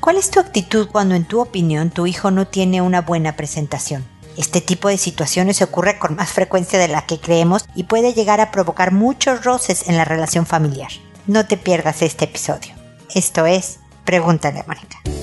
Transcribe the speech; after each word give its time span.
¿Cuál 0.00 0.16
es 0.16 0.30
tu 0.30 0.40
actitud 0.40 0.88
cuando 0.88 1.14
en 1.14 1.26
tu 1.26 1.40
opinión 1.40 1.90
tu 1.90 2.06
hijo 2.06 2.30
no 2.30 2.46
tiene 2.46 2.80
una 2.80 3.02
buena 3.02 3.36
presentación? 3.36 4.02
Este 4.38 4.62
tipo 4.62 4.88
de 4.88 4.96
situaciones 4.96 5.60
ocurre 5.60 5.98
con 5.98 6.14
más 6.14 6.30
frecuencia 6.30 6.78
de 6.78 6.88
la 6.88 7.04
que 7.04 7.20
creemos 7.20 7.66
y 7.74 7.84
puede 7.84 8.14
llegar 8.14 8.40
a 8.40 8.50
provocar 8.50 8.92
muchos 8.92 9.44
roces 9.44 9.88
en 9.88 9.98
la 9.98 10.06
relación 10.06 10.46
familiar. 10.46 10.90
No 11.26 11.46
te 11.46 11.58
pierdas 11.58 12.00
este 12.00 12.24
episodio. 12.24 12.74
Esto 13.14 13.44
es 13.44 13.78
Pregúntale 14.06 14.60
a 14.60 14.64
Mónica. 14.66 15.19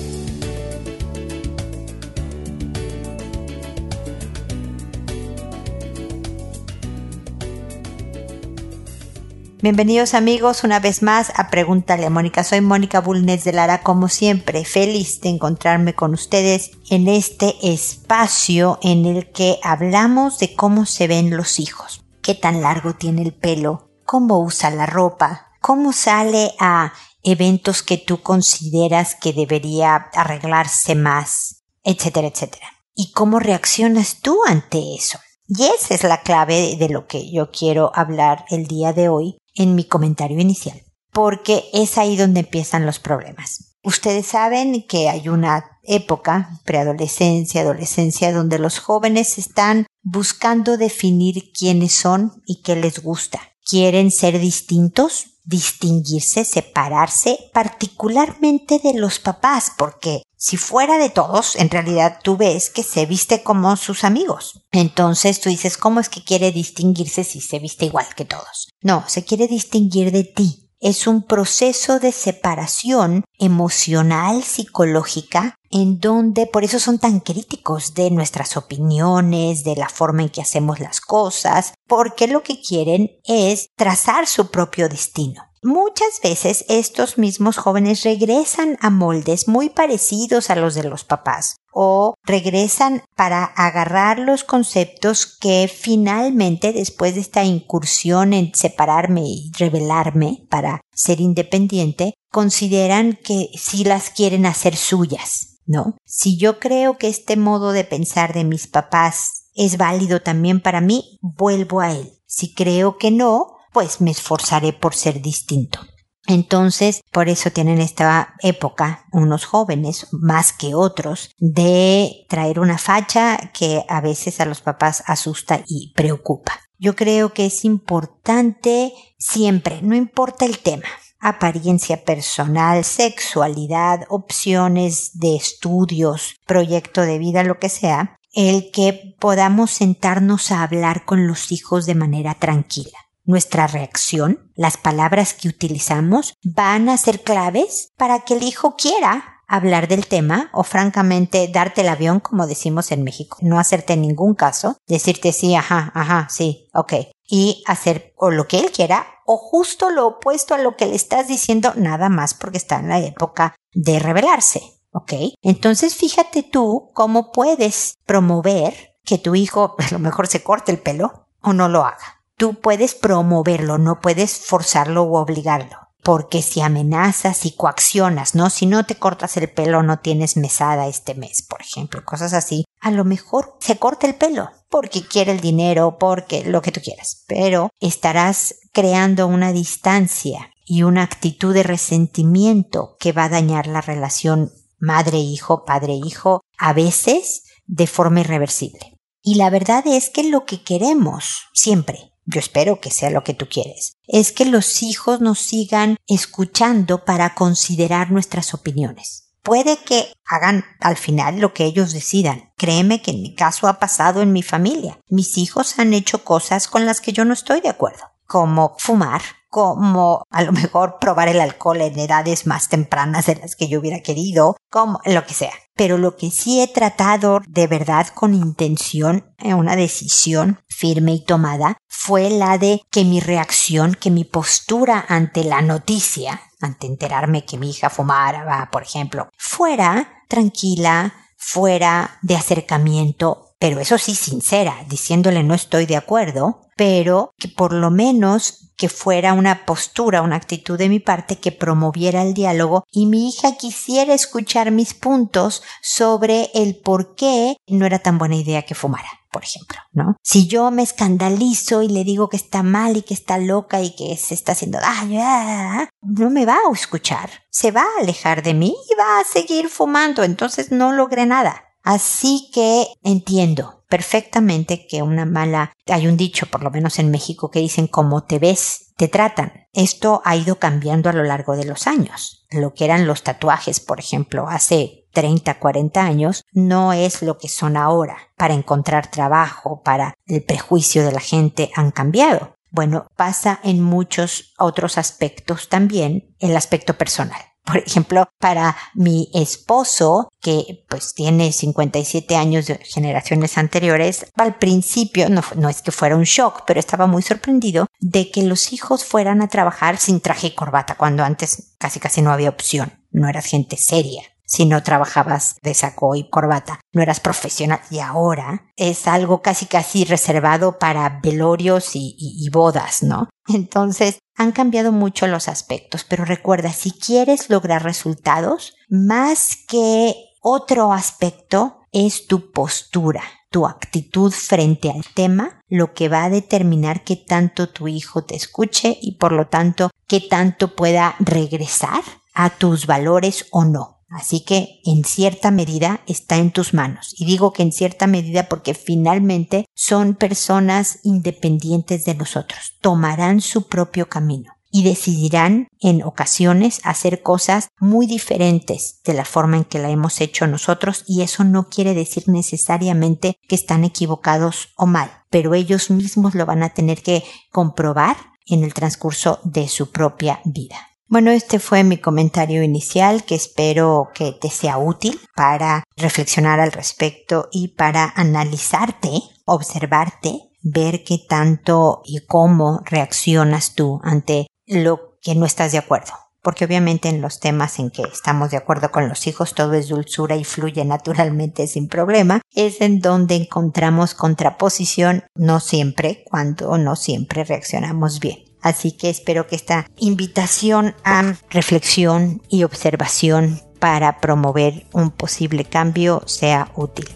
Bienvenidos 9.60 10.14
amigos 10.14 10.62
una 10.62 10.78
vez 10.78 11.02
más 11.02 11.32
a 11.34 11.50
Pregúntale 11.50 12.06
a 12.06 12.10
Mónica. 12.10 12.44
Soy 12.44 12.60
Mónica 12.60 13.00
Bulnes 13.00 13.42
de 13.42 13.52
Lara, 13.52 13.82
como 13.82 14.08
siempre, 14.08 14.64
feliz 14.64 15.20
de 15.20 15.30
encontrarme 15.30 15.96
con 15.96 16.14
ustedes 16.14 16.70
en 16.90 17.08
este 17.08 17.56
espacio 17.60 18.78
en 18.82 19.04
el 19.04 19.32
que 19.32 19.58
hablamos 19.64 20.38
de 20.38 20.54
cómo 20.54 20.86
se 20.86 21.08
ven 21.08 21.36
los 21.36 21.58
hijos, 21.58 22.04
qué 22.22 22.36
tan 22.36 22.62
largo 22.62 22.94
tiene 22.94 23.22
el 23.22 23.34
pelo, 23.34 23.90
cómo 24.04 24.38
usa 24.38 24.70
la 24.70 24.86
ropa, 24.86 25.48
cómo 25.60 25.92
sale 25.92 26.54
a 26.60 26.92
eventos 27.24 27.82
que 27.82 27.98
tú 27.98 28.22
consideras 28.22 29.16
que 29.16 29.32
debería 29.32 30.08
arreglarse 30.14 30.94
más, 30.94 31.64
etcétera, 31.82 32.28
etcétera. 32.28 32.68
Y 32.94 33.10
cómo 33.10 33.40
reaccionas 33.40 34.20
tú 34.20 34.38
ante 34.46 34.94
eso. 34.94 35.18
Y 35.50 35.64
esa 35.64 35.94
es 35.94 36.04
la 36.04 36.20
clave 36.20 36.76
de 36.78 36.90
lo 36.90 37.06
que 37.06 37.30
yo 37.30 37.50
quiero 37.50 37.90
hablar 37.94 38.44
el 38.50 38.66
día 38.66 38.92
de 38.92 39.08
hoy 39.08 39.38
en 39.58 39.74
mi 39.74 39.84
comentario 39.84 40.40
inicial, 40.40 40.82
porque 41.12 41.64
es 41.72 41.98
ahí 41.98 42.16
donde 42.16 42.40
empiezan 42.40 42.86
los 42.86 42.98
problemas. 42.98 43.76
Ustedes 43.82 44.26
saben 44.26 44.86
que 44.86 45.08
hay 45.08 45.28
una 45.28 45.64
época, 45.84 46.60
preadolescencia, 46.64 47.62
adolescencia, 47.62 48.32
donde 48.32 48.58
los 48.58 48.78
jóvenes 48.78 49.38
están 49.38 49.86
buscando 50.02 50.76
definir 50.76 51.52
quiénes 51.52 51.92
son 51.92 52.42
y 52.44 52.62
qué 52.62 52.76
les 52.76 53.02
gusta. 53.02 53.40
Quieren 53.64 54.10
ser 54.10 54.38
distintos, 54.38 55.38
distinguirse, 55.44 56.44
separarse, 56.44 57.38
particularmente 57.54 58.80
de 58.82 58.94
los 58.94 59.18
papás, 59.18 59.72
porque 59.78 60.22
si 60.40 60.56
fuera 60.56 60.98
de 60.98 61.10
todos, 61.10 61.56
en 61.56 61.68
realidad 61.68 62.20
tú 62.22 62.36
ves 62.36 62.70
que 62.70 62.84
se 62.84 63.06
viste 63.06 63.42
como 63.42 63.74
sus 63.76 64.04
amigos. 64.04 64.62
Entonces 64.70 65.40
tú 65.40 65.48
dices, 65.48 65.76
¿cómo 65.76 65.98
es 65.98 66.08
que 66.08 66.22
quiere 66.22 66.52
distinguirse 66.52 67.24
si 67.24 67.40
se 67.40 67.58
viste 67.58 67.86
igual 67.86 68.06
que 68.16 68.24
todos? 68.24 68.68
No, 68.80 69.04
se 69.08 69.24
quiere 69.24 69.48
distinguir 69.48 70.12
de 70.12 70.22
ti. 70.22 70.70
Es 70.80 71.08
un 71.08 71.24
proceso 71.24 71.98
de 71.98 72.12
separación 72.12 73.24
emocional, 73.36 74.44
psicológica, 74.44 75.56
en 75.70 75.98
donde 75.98 76.46
por 76.46 76.62
eso 76.62 76.78
son 76.78 77.00
tan 77.00 77.18
críticos 77.18 77.94
de 77.94 78.12
nuestras 78.12 78.56
opiniones, 78.56 79.64
de 79.64 79.74
la 79.74 79.88
forma 79.88 80.22
en 80.22 80.28
que 80.28 80.40
hacemos 80.40 80.78
las 80.78 81.00
cosas, 81.00 81.74
porque 81.88 82.28
lo 82.28 82.44
que 82.44 82.60
quieren 82.60 83.10
es 83.24 83.70
trazar 83.76 84.28
su 84.28 84.52
propio 84.52 84.88
destino. 84.88 85.47
Muchas 85.62 86.20
veces 86.22 86.64
estos 86.68 87.18
mismos 87.18 87.56
jóvenes 87.56 88.04
regresan 88.04 88.78
a 88.80 88.90
moldes 88.90 89.48
muy 89.48 89.70
parecidos 89.70 90.50
a 90.50 90.56
los 90.56 90.74
de 90.74 90.84
los 90.84 91.04
papás 91.04 91.56
o 91.72 92.14
regresan 92.24 93.02
para 93.16 93.44
agarrar 93.44 94.18
los 94.18 94.44
conceptos 94.44 95.26
que 95.26 95.68
finalmente 95.72 96.72
después 96.72 97.14
de 97.14 97.20
esta 97.20 97.44
incursión 97.44 98.32
en 98.32 98.54
separarme 98.54 99.22
y 99.24 99.52
revelarme 99.58 100.46
para 100.48 100.80
ser 100.92 101.20
independiente, 101.20 102.14
consideran 102.30 103.18
que 103.22 103.48
sí 103.54 103.84
las 103.84 104.10
quieren 104.10 104.46
hacer 104.46 104.76
suyas, 104.76 105.60
¿no? 105.66 105.96
Si 106.04 106.36
yo 106.36 106.58
creo 106.58 106.98
que 106.98 107.08
este 107.08 107.36
modo 107.36 107.72
de 107.72 107.84
pensar 107.84 108.32
de 108.32 108.44
mis 108.44 108.66
papás 108.66 109.44
es 109.54 109.76
válido 109.76 110.20
también 110.22 110.60
para 110.60 110.80
mí, 110.80 111.18
vuelvo 111.20 111.80
a 111.80 111.92
él. 111.92 112.12
Si 112.26 112.54
creo 112.54 112.98
que 112.98 113.10
no, 113.10 113.57
pues 113.72 114.00
me 114.00 114.10
esforzaré 114.10 114.72
por 114.72 114.94
ser 114.94 115.20
distinto. 115.20 115.80
Entonces, 116.28 117.00
por 117.10 117.30
eso 117.30 117.50
tienen 117.50 117.80
esta 117.80 118.34
época 118.40 119.06
unos 119.12 119.46
jóvenes 119.46 120.08
más 120.12 120.52
que 120.52 120.74
otros 120.74 121.30
de 121.38 122.26
traer 122.28 122.60
una 122.60 122.76
facha 122.76 123.50
que 123.54 123.82
a 123.88 124.02
veces 124.02 124.38
a 124.38 124.44
los 124.44 124.60
papás 124.60 125.02
asusta 125.06 125.62
y 125.66 125.94
preocupa. 125.94 126.60
Yo 126.78 126.94
creo 126.94 127.32
que 127.32 127.46
es 127.46 127.64
importante 127.64 128.92
siempre, 129.18 129.80
no 129.80 129.96
importa 129.96 130.44
el 130.44 130.58
tema, 130.58 130.84
apariencia 131.18 132.04
personal, 132.04 132.84
sexualidad, 132.84 134.02
opciones 134.10 135.18
de 135.18 135.34
estudios, 135.34 136.36
proyecto 136.46 137.00
de 137.00 137.18
vida, 137.18 137.42
lo 137.42 137.58
que 137.58 137.70
sea, 137.70 138.16
el 138.34 138.70
que 138.70 139.16
podamos 139.18 139.70
sentarnos 139.70 140.52
a 140.52 140.62
hablar 140.62 141.06
con 141.06 141.26
los 141.26 141.52
hijos 141.52 141.86
de 141.86 141.94
manera 141.94 142.34
tranquila 142.34 143.07
nuestra 143.28 143.66
reacción, 143.66 144.50
las 144.56 144.78
palabras 144.78 145.34
que 145.34 145.48
utilizamos, 145.48 146.32
van 146.42 146.88
a 146.88 146.96
ser 146.96 147.22
claves 147.22 147.92
para 147.96 148.20
que 148.20 148.34
el 148.34 148.42
hijo 148.42 148.74
quiera 148.74 149.42
hablar 149.46 149.86
del 149.86 150.06
tema 150.06 150.50
o 150.52 150.62
francamente 150.64 151.48
darte 151.52 151.82
el 151.82 151.88
avión 151.88 152.20
como 152.20 152.46
decimos 152.46 152.90
en 152.90 153.04
México, 153.04 153.36
no 153.42 153.58
hacerte 153.58 153.96
ningún 153.96 154.34
caso, 154.34 154.78
decirte 154.86 155.32
sí, 155.32 155.54
ajá, 155.54 155.92
ajá, 155.94 156.28
sí, 156.30 156.68
ok, 156.72 156.94
y 157.28 157.62
hacer 157.66 158.14
o 158.16 158.30
lo 158.30 158.48
que 158.48 158.60
él 158.60 158.72
quiera 158.72 159.06
o 159.26 159.36
justo 159.36 159.90
lo 159.90 160.06
opuesto 160.06 160.54
a 160.54 160.58
lo 160.58 160.76
que 160.76 160.86
le 160.86 160.96
estás 160.96 161.28
diciendo 161.28 161.72
nada 161.76 162.08
más 162.08 162.32
porque 162.32 162.56
está 162.56 162.78
en 162.78 162.88
la 162.88 162.98
época 162.98 163.54
de 163.74 163.98
rebelarse, 163.98 164.62
ok. 164.92 165.12
Entonces 165.42 165.94
fíjate 165.94 166.42
tú 166.42 166.90
cómo 166.94 167.30
puedes 167.30 167.94
promover 168.06 168.96
que 169.04 169.18
tu 169.18 169.34
hijo 169.34 169.76
a 169.86 169.92
lo 169.92 169.98
mejor 169.98 170.28
se 170.28 170.42
corte 170.42 170.72
el 170.72 170.78
pelo 170.78 171.28
o 171.42 171.52
no 171.52 171.68
lo 171.68 171.84
haga 171.84 172.17
tú 172.38 172.54
puedes 172.54 172.94
promoverlo, 172.94 173.76
no 173.76 174.00
puedes 174.00 174.38
forzarlo 174.38 175.02
o 175.02 175.20
obligarlo. 175.20 175.76
Porque 176.02 176.40
si 176.40 176.62
amenazas 176.62 177.44
y 177.44 177.50
coaccionas, 177.50 178.34
¿no? 178.34 178.48
Si 178.48 178.64
no 178.64 178.86
te 178.86 178.94
cortas 178.94 179.36
el 179.36 179.50
pelo, 179.50 179.82
no 179.82 179.98
tienes 179.98 180.38
mesada 180.38 180.86
este 180.86 181.14
mes, 181.14 181.42
por 181.42 181.60
ejemplo, 181.60 182.02
cosas 182.04 182.32
así. 182.32 182.64
A 182.80 182.90
lo 182.90 183.04
mejor 183.04 183.56
se 183.60 183.78
corta 183.78 184.06
el 184.06 184.14
pelo 184.14 184.48
porque 184.70 185.06
quiere 185.06 185.32
el 185.32 185.40
dinero, 185.40 185.98
porque 185.98 186.44
lo 186.44 186.62
que 186.62 186.72
tú 186.72 186.80
quieras. 186.80 187.24
Pero 187.26 187.70
estarás 187.80 188.54
creando 188.72 189.26
una 189.26 189.52
distancia 189.52 190.50
y 190.64 190.84
una 190.84 191.02
actitud 191.02 191.52
de 191.52 191.64
resentimiento 191.64 192.96
que 193.00 193.12
va 193.12 193.24
a 193.24 193.28
dañar 193.30 193.66
la 193.66 193.80
relación 193.80 194.52
madre-hijo, 194.78 195.64
padre-hijo, 195.64 196.42
a 196.58 196.72
veces 196.72 197.42
de 197.66 197.86
forma 197.86 198.20
irreversible. 198.20 198.96
Y 199.20 199.34
la 199.34 199.50
verdad 199.50 199.86
es 199.86 200.10
que 200.10 200.22
lo 200.22 200.44
que 200.44 200.62
queremos 200.62 201.48
siempre 201.52 202.12
yo 202.28 202.40
espero 202.40 202.78
que 202.80 202.90
sea 202.90 203.10
lo 203.10 203.24
que 203.24 203.32
tú 203.32 203.48
quieres, 203.48 203.96
es 204.06 204.32
que 204.32 204.44
los 204.44 204.82
hijos 204.82 205.20
nos 205.20 205.38
sigan 205.38 205.96
escuchando 206.06 207.04
para 207.04 207.34
considerar 207.34 208.10
nuestras 208.10 208.52
opiniones. 208.52 209.30
Puede 209.42 209.78
que 209.78 210.12
hagan 210.26 210.64
al 210.80 210.98
final 210.98 211.40
lo 211.40 211.54
que 211.54 211.64
ellos 211.64 211.92
decidan. 211.94 212.52
Créeme 212.58 213.00
que 213.00 213.12
en 213.12 213.22
mi 213.22 213.34
caso 213.34 213.66
ha 213.66 213.78
pasado 213.78 214.20
en 214.20 214.32
mi 214.32 214.42
familia. 214.42 215.00
Mis 215.08 215.38
hijos 215.38 215.78
han 215.78 215.94
hecho 215.94 216.22
cosas 216.22 216.68
con 216.68 216.84
las 216.84 217.00
que 217.00 217.14
yo 217.14 217.24
no 217.24 217.32
estoy 217.32 217.62
de 217.62 217.70
acuerdo, 217.70 218.04
como 218.28 218.76
fumar, 218.78 219.22
como 219.48 220.22
a 220.30 220.42
lo 220.42 220.52
mejor 220.52 220.98
probar 221.00 221.28
el 221.28 221.40
alcohol 221.40 221.80
en 221.80 221.98
edades 221.98 222.46
más 222.46 222.68
tempranas 222.68 223.26
de 223.26 223.36
las 223.36 223.56
que 223.56 223.68
yo 223.68 223.80
hubiera 223.80 224.00
querido, 224.00 224.56
como 224.70 225.00
lo 225.04 225.24
que 225.24 225.34
sea. 225.34 225.52
Pero 225.74 225.96
lo 225.96 226.16
que 226.16 226.30
sí 226.30 226.60
he 226.60 226.68
tratado 226.68 227.40
de 227.48 227.66
verdad 227.66 228.08
con 228.08 228.34
intención, 228.34 229.34
en 229.38 229.54
una 229.54 229.74
decisión 229.74 230.60
firme 230.68 231.12
y 231.14 231.24
tomada, 231.24 231.78
fue 231.88 232.28
la 232.30 232.58
de 232.58 232.82
que 232.90 233.04
mi 233.04 233.20
reacción, 233.20 233.94
que 233.94 234.10
mi 234.10 234.24
postura 234.24 235.04
ante 235.08 235.42
la 235.42 235.62
noticia, 235.62 236.42
ante 236.60 236.86
enterarme 236.86 237.46
que 237.46 237.56
mi 237.56 237.70
hija 237.70 237.88
fumara, 237.88 238.68
por 238.70 238.82
ejemplo, 238.82 239.30
fuera 239.38 240.22
tranquila, 240.28 241.14
fuera 241.36 242.18
de 242.20 242.36
acercamiento, 242.36 243.47
pero 243.58 243.80
eso 243.80 243.98
sí 243.98 244.14
sincera, 244.14 244.84
diciéndole 244.88 245.42
no 245.42 245.54
estoy 245.54 245.86
de 245.86 245.96
acuerdo, 245.96 246.60
pero 246.76 247.32
que 247.38 247.48
por 247.48 247.72
lo 247.72 247.90
menos 247.90 248.72
que 248.76 248.88
fuera 248.88 249.32
una 249.32 249.66
postura, 249.66 250.22
una 250.22 250.36
actitud 250.36 250.78
de 250.78 250.88
mi 250.88 251.00
parte 251.00 251.38
que 251.38 251.50
promoviera 251.50 252.22
el 252.22 252.34
diálogo 252.34 252.84
y 252.92 253.06
mi 253.06 253.28
hija 253.28 253.56
quisiera 253.56 254.14
escuchar 254.14 254.70
mis 254.70 254.94
puntos 254.94 255.62
sobre 255.82 256.50
el 256.54 256.76
por 256.76 257.16
qué 257.16 257.56
no 257.66 257.86
era 257.86 257.98
tan 257.98 258.18
buena 258.18 258.36
idea 258.36 258.62
que 258.62 258.76
fumara 258.76 259.08
por 259.30 259.44
ejemplo, 259.44 259.78
¿no? 259.92 260.16
Si 260.22 260.46
yo 260.46 260.70
me 260.70 260.82
escandalizo 260.82 261.82
y 261.82 261.88
le 261.88 262.04
digo 262.04 262.28
que 262.28 262.36
está 262.36 262.62
mal 262.62 262.96
y 262.96 263.02
que 263.02 263.14
está 263.14 263.38
loca 263.38 263.80
y 263.82 263.94
que 263.94 264.16
se 264.16 264.34
está 264.34 264.52
haciendo 264.52 264.80
daño, 264.80 265.20
ah, 265.22 265.88
no 266.02 266.30
me 266.30 266.46
va 266.46 266.54
a 266.54 266.72
escuchar, 266.72 267.30
se 267.50 267.70
va 267.70 267.82
a 267.82 268.02
alejar 268.02 268.42
de 268.42 268.54
mí 268.54 268.74
y 268.90 268.94
va 268.94 269.20
a 269.20 269.24
seguir 269.24 269.68
fumando, 269.68 270.24
entonces 270.24 270.72
no 270.72 270.92
logré 270.92 271.26
nada. 271.26 271.67
Así 271.82 272.50
que 272.52 272.86
entiendo 273.02 273.78
perfectamente 273.88 274.86
que 274.86 275.02
una 275.02 275.24
mala, 275.24 275.72
hay 275.86 276.06
un 276.06 276.16
dicho 276.16 276.46
por 276.46 276.62
lo 276.62 276.70
menos 276.70 276.98
en 276.98 277.10
México 277.10 277.50
que 277.50 277.60
dicen 277.60 277.86
como 277.86 278.24
te 278.24 278.38
ves, 278.38 278.92
te 278.96 279.08
tratan. 279.08 279.66
Esto 279.72 280.20
ha 280.24 280.36
ido 280.36 280.58
cambiando 280.58 281.08
a 281.08 281.12
lo 281.12 281.24
largo 281.24 281.56
de 281.56 281.64
los 281.64 281.86
años. 281.86 282.46
Lo 282.50 282.74
que 282.74 282.84
eran 282.84 283.06
los 283.06 283.22
tatuajes, 283.22 283.80
por 283.80 283.98
ejemplo, 284.00 284.46
hace 284.48 285.06
30, 285.12 285.58
40 285.58 286.02
años, 286.02 286.44
no 286.52 286.92
es 286.92 287.22
lo 287.22 287.38
que 287.38 287.48
son 287.48 287.76
ahora. 287.76 288.16
Para 288.36 288.54
encontrar 288.54 289.10
trabajo, 289.10 289.82
para 289.82 290.14
el 290.26 290.42
prejuicio 290.42 291.04
de 291.04 291.12
la 291.12 291.20
gente 291.20 291.70
han 291.74 291.90
cambiado. 291.90 292.56
Bueno, 292.70 293.06
pasa 293.16 293.60
en 293.62 293.82
muchos 293.82 294.52
otros 294.58 294.98
aspectos 294.98 295.68
también, 295.68 296.34
el 296.38 296.56
aspecto 296.56 296.98
personal. 296.98 297.40
Por 297.68 297.76
ejemplo, 297.76 298.30
para 298.38 298.74
mi 298.94 299.28
esposo, 299.34 300.32
que 300.40 300.86
pues 300.88 301.12
tiene 301.12 301.52
57 301.52 302.34
años 302.34 302.66
de 302.66 302.76
generaciones 302.76 303.58
anteriores, 303.58 304.24
al 304.36 304.56
principio 304.56 305.28
no, 305.28 305.42
no 305.54 305.68
es 305.68 305.82
que 305.82 305.92
fuera 305.92 306.16
un 306.16 306.22
shock, 306.22 306.62
pero 306.66 306.80
estaba 306.80 307.06
muy 307.06 307.20
sorprendido 307.20 307.86
de 308.00 308.30
que 308.30 308.42
los 308.42 308.72
hijos 308.72 309.04
fueran 309.04 309.42
a 309.42 309.48
trabajar 309.48 309.98
sin 309.98 310.20
traje 310.20 310.46
y 310.46 310.54
corbata, 310.54 310.94
cuando 310.94 311.24
antes 311.24 311.74
casi 311.76 312.00
casi 312.00 312.22
no 312.22 312.32
había 312.32 312.48
opción, 312.48 313.04
no 313.10 313.28
eras 313.28 313.44
gente 313.44 313.76
seria 313.76 314.22
si 314.48 314.64
no 314.64 314.82
trabajabas 314.82 315.56
de 315.62 315.74
saco 315.74 316.14
y 316.16 316.28
corbata, 316.28 316.80
no 316.92 317.02
eras 317.02 317.20
profesional 317.20 317.80
y 317.90 317.98
ahora 317.98 318.72
es 318.76 319.06
algo 319.06 319.42
casi 319.42 319.66
casi 319.66 320.04
reservado 320.04 320.78
para 320.78 321.20
velorios 321.22 321.90
y, 321.92 322.48
bodas, 322.50 323.02
¿no? 323.02 323.28
Entonces 323.46 324.18
han 324.36 324.52
cambiado 324.52 324.90
mucho 324.90 325.26
los 325.26 325.48
aspectos, 325.48 326.04
pero 326.08 326.24
recuerda, 326.24 326.72
si 326.72 326.92
quieres 326.92 327.50
lograr 327.50 327.84
resultados, 327.84 328.74
más 328.88 329.56
que 329.68 330.14
otro 330.40 330.92
aspecto 330.92 331.80
es 331.92 332.26
tu 332.26 332.50
postura, 332.50 333.22
tu 333.50 333.66
actitud 333.66 334.32
frente 334.32 334.90
al 334.90 335.04
tema, 335.14 335.60
lo 335.68 335.92
que 335.92 336.08
va 336.08 336.24
a 336.24 336.30
determinar 336.30 337.04
qué 337.04 337.16
tanto 337.16 337.68
tu 337.68 337.86
hijo 337.86 338.24
te 338.24 338.36
escuche 338.36 338.96
y 339.02 339.16
por 339.16 339.32
lo 339.32 339.48
tanto 339.48 339.90
qué 340.06 340.20
tanto 340.20 340.74
pueda 340.74 341.16
regresar 341.18 342.02
a 342.32 342.50
tus 342.50 342.86
valores 342.86 343.46
o 343.50 343.64
no. 343.64 343.97
Así 344.08 344.40
que 344.40 344.80
en 344.84 345.04
cierta 345.04 345.50
medida 345.50 346.00
está 346.06 346.36
en 346.36 346.50
tus 346.50 346.72
manos. 346.72 347.14
Y 347.18 347.26
digo 347.26 347.52
que 347.52 347.62
en 347.62 347.72
cierta 347.72 348.06
medida 348.06 348.48
porque 348.48 348.74
finalmente 348.74 349.66
son 349.74 350.14
personas 350.14 351.00
independientes 351.02 352.04
de 352.04 352.14
nosotros. 352.14 352.74
Tomarán 352.80 353.40
su 353.40 353.68
propio 353.68 354.08
camino 354.08 354.52
y 354.70 354.82
decidirán 354.82 355.68
en 355.80 356.02
ocasiones 356.02 356.80
hacer 356.84 357.22
cosas 357.22 357.68
muy 357.80 358.06
diferentes 358.06 359.00
de 359.04 359.14
la 359.14 359.24
forma 359.24 359.56
en 359.56 359.64
que 359.64 359.78
la 359.78 359.90
hemos 359.90 360.20
hecho 360.20 360.46
nosotros 360.46 361.04
y 361.06 361.22
eso 361.22 361.44
no 361.44 361.68
quiere 361.68 361.94
decir 361.94 362.24
necesariamente 362.28 363.38
que 363.48 363.54
están 363.54 363.84
equivocados 363.84 364.70
o 364.76 364.86
mal, 364.86 365.10
pero 365.30 365.54
ellos 365.54 365.90
mismos 365.90 366.34
lo 366.34 366.44
van 366.44 366.62
a 366.62 366.70
tener 366.70 367.02
que 367.02 367.24
comprobar 367.50 368.16
en 368.46 368.64
el 368.64 368.74
transcurso 368.74 369.40
de 369.44 369.68
su 369.68 369.90
propia 369.90 370.40
vida. 370.44 370.87
Bueno, 371.10 371.30
este 371.30 371.58
fue 371.58 371.84
mi 371.84 371.96
comentario 371.96 372.62
inicial 372.62 373.24
que 373.24 373.34
espero 373.34 374.10
que 374.14 374.32
te 374.32 374.50
sea 374.50 374.76
útil 374.76 375.18
para 375.34 375.84
reflexionar 375.96 376.60
al 376.60 376.70
respecto 376.70 377.48
y 377.50 377.68
para 377.68 378.12
analizarte, 378.14 379.22
observarte, 379.46 380.50
ver 380.60 381.04
qué 381.04 381.16
tanto 381.26 382.02
y 382.04 382.26
cómo 382.26 382.82
reaccionas 382.84 383.74
tú 383.74 384.00
ante 384.04 384.48
lo 384.66 385.18
que 385.22 385.34
no 385.34 385.46
estás 385.46 385.72
de 385.72 385.78
acuerdo. 385.78 386.12
Porque 386.42 386.66
obviamente 386.66 387.08
en 387.08 387.22
los 387.22 387.40
temas 387.40 387.78
en 387.78 387.90
que 387.90 388.02
estamos 388.02 388.50
de 388.50 388.58
acuerdo 388.58 388.90
con 388.90 389.08
los 389.08 389.26
hijos 389.26 389.54
todo 389.54 389.72
es 389.72 389.88
dulzura 389.88 390.36
y 390.36 390.44
fluye 390.44 390.84
naturalmente 390.84 391.68
sin 391.68 391.88
problema, 391.88 392.42
es 392.54 392.82
en 392.82 393.00
donde 393.00 393.34
encontramos 393.34 394.12
contraposición 394.12 395.24
no 395.34 395.58
siempre, 395.60 396.22
cuando 396.28 396.76
no 396.76 396.96
siempre 396.96 397.44
reaccionamos 397.44 398.20
bien. 398.20 398.47
Así 398.60 398.92
que 398.92 399.10
espero 399.10 399.46
que 399.46 399.56
esta 399.56 399.88
invitación 399.98 400.94
a 401.04 401.34
reflexión 401.50 402.42
y 402.48 402.64
observación 402.64 403.60
para 403.78 404.20
promover 404.20 404.86
un 404.92 405.10
posible 405.10 405.64
cambio 405.64 406.22
sea 406.26 406.72
útil. 406.74 407.08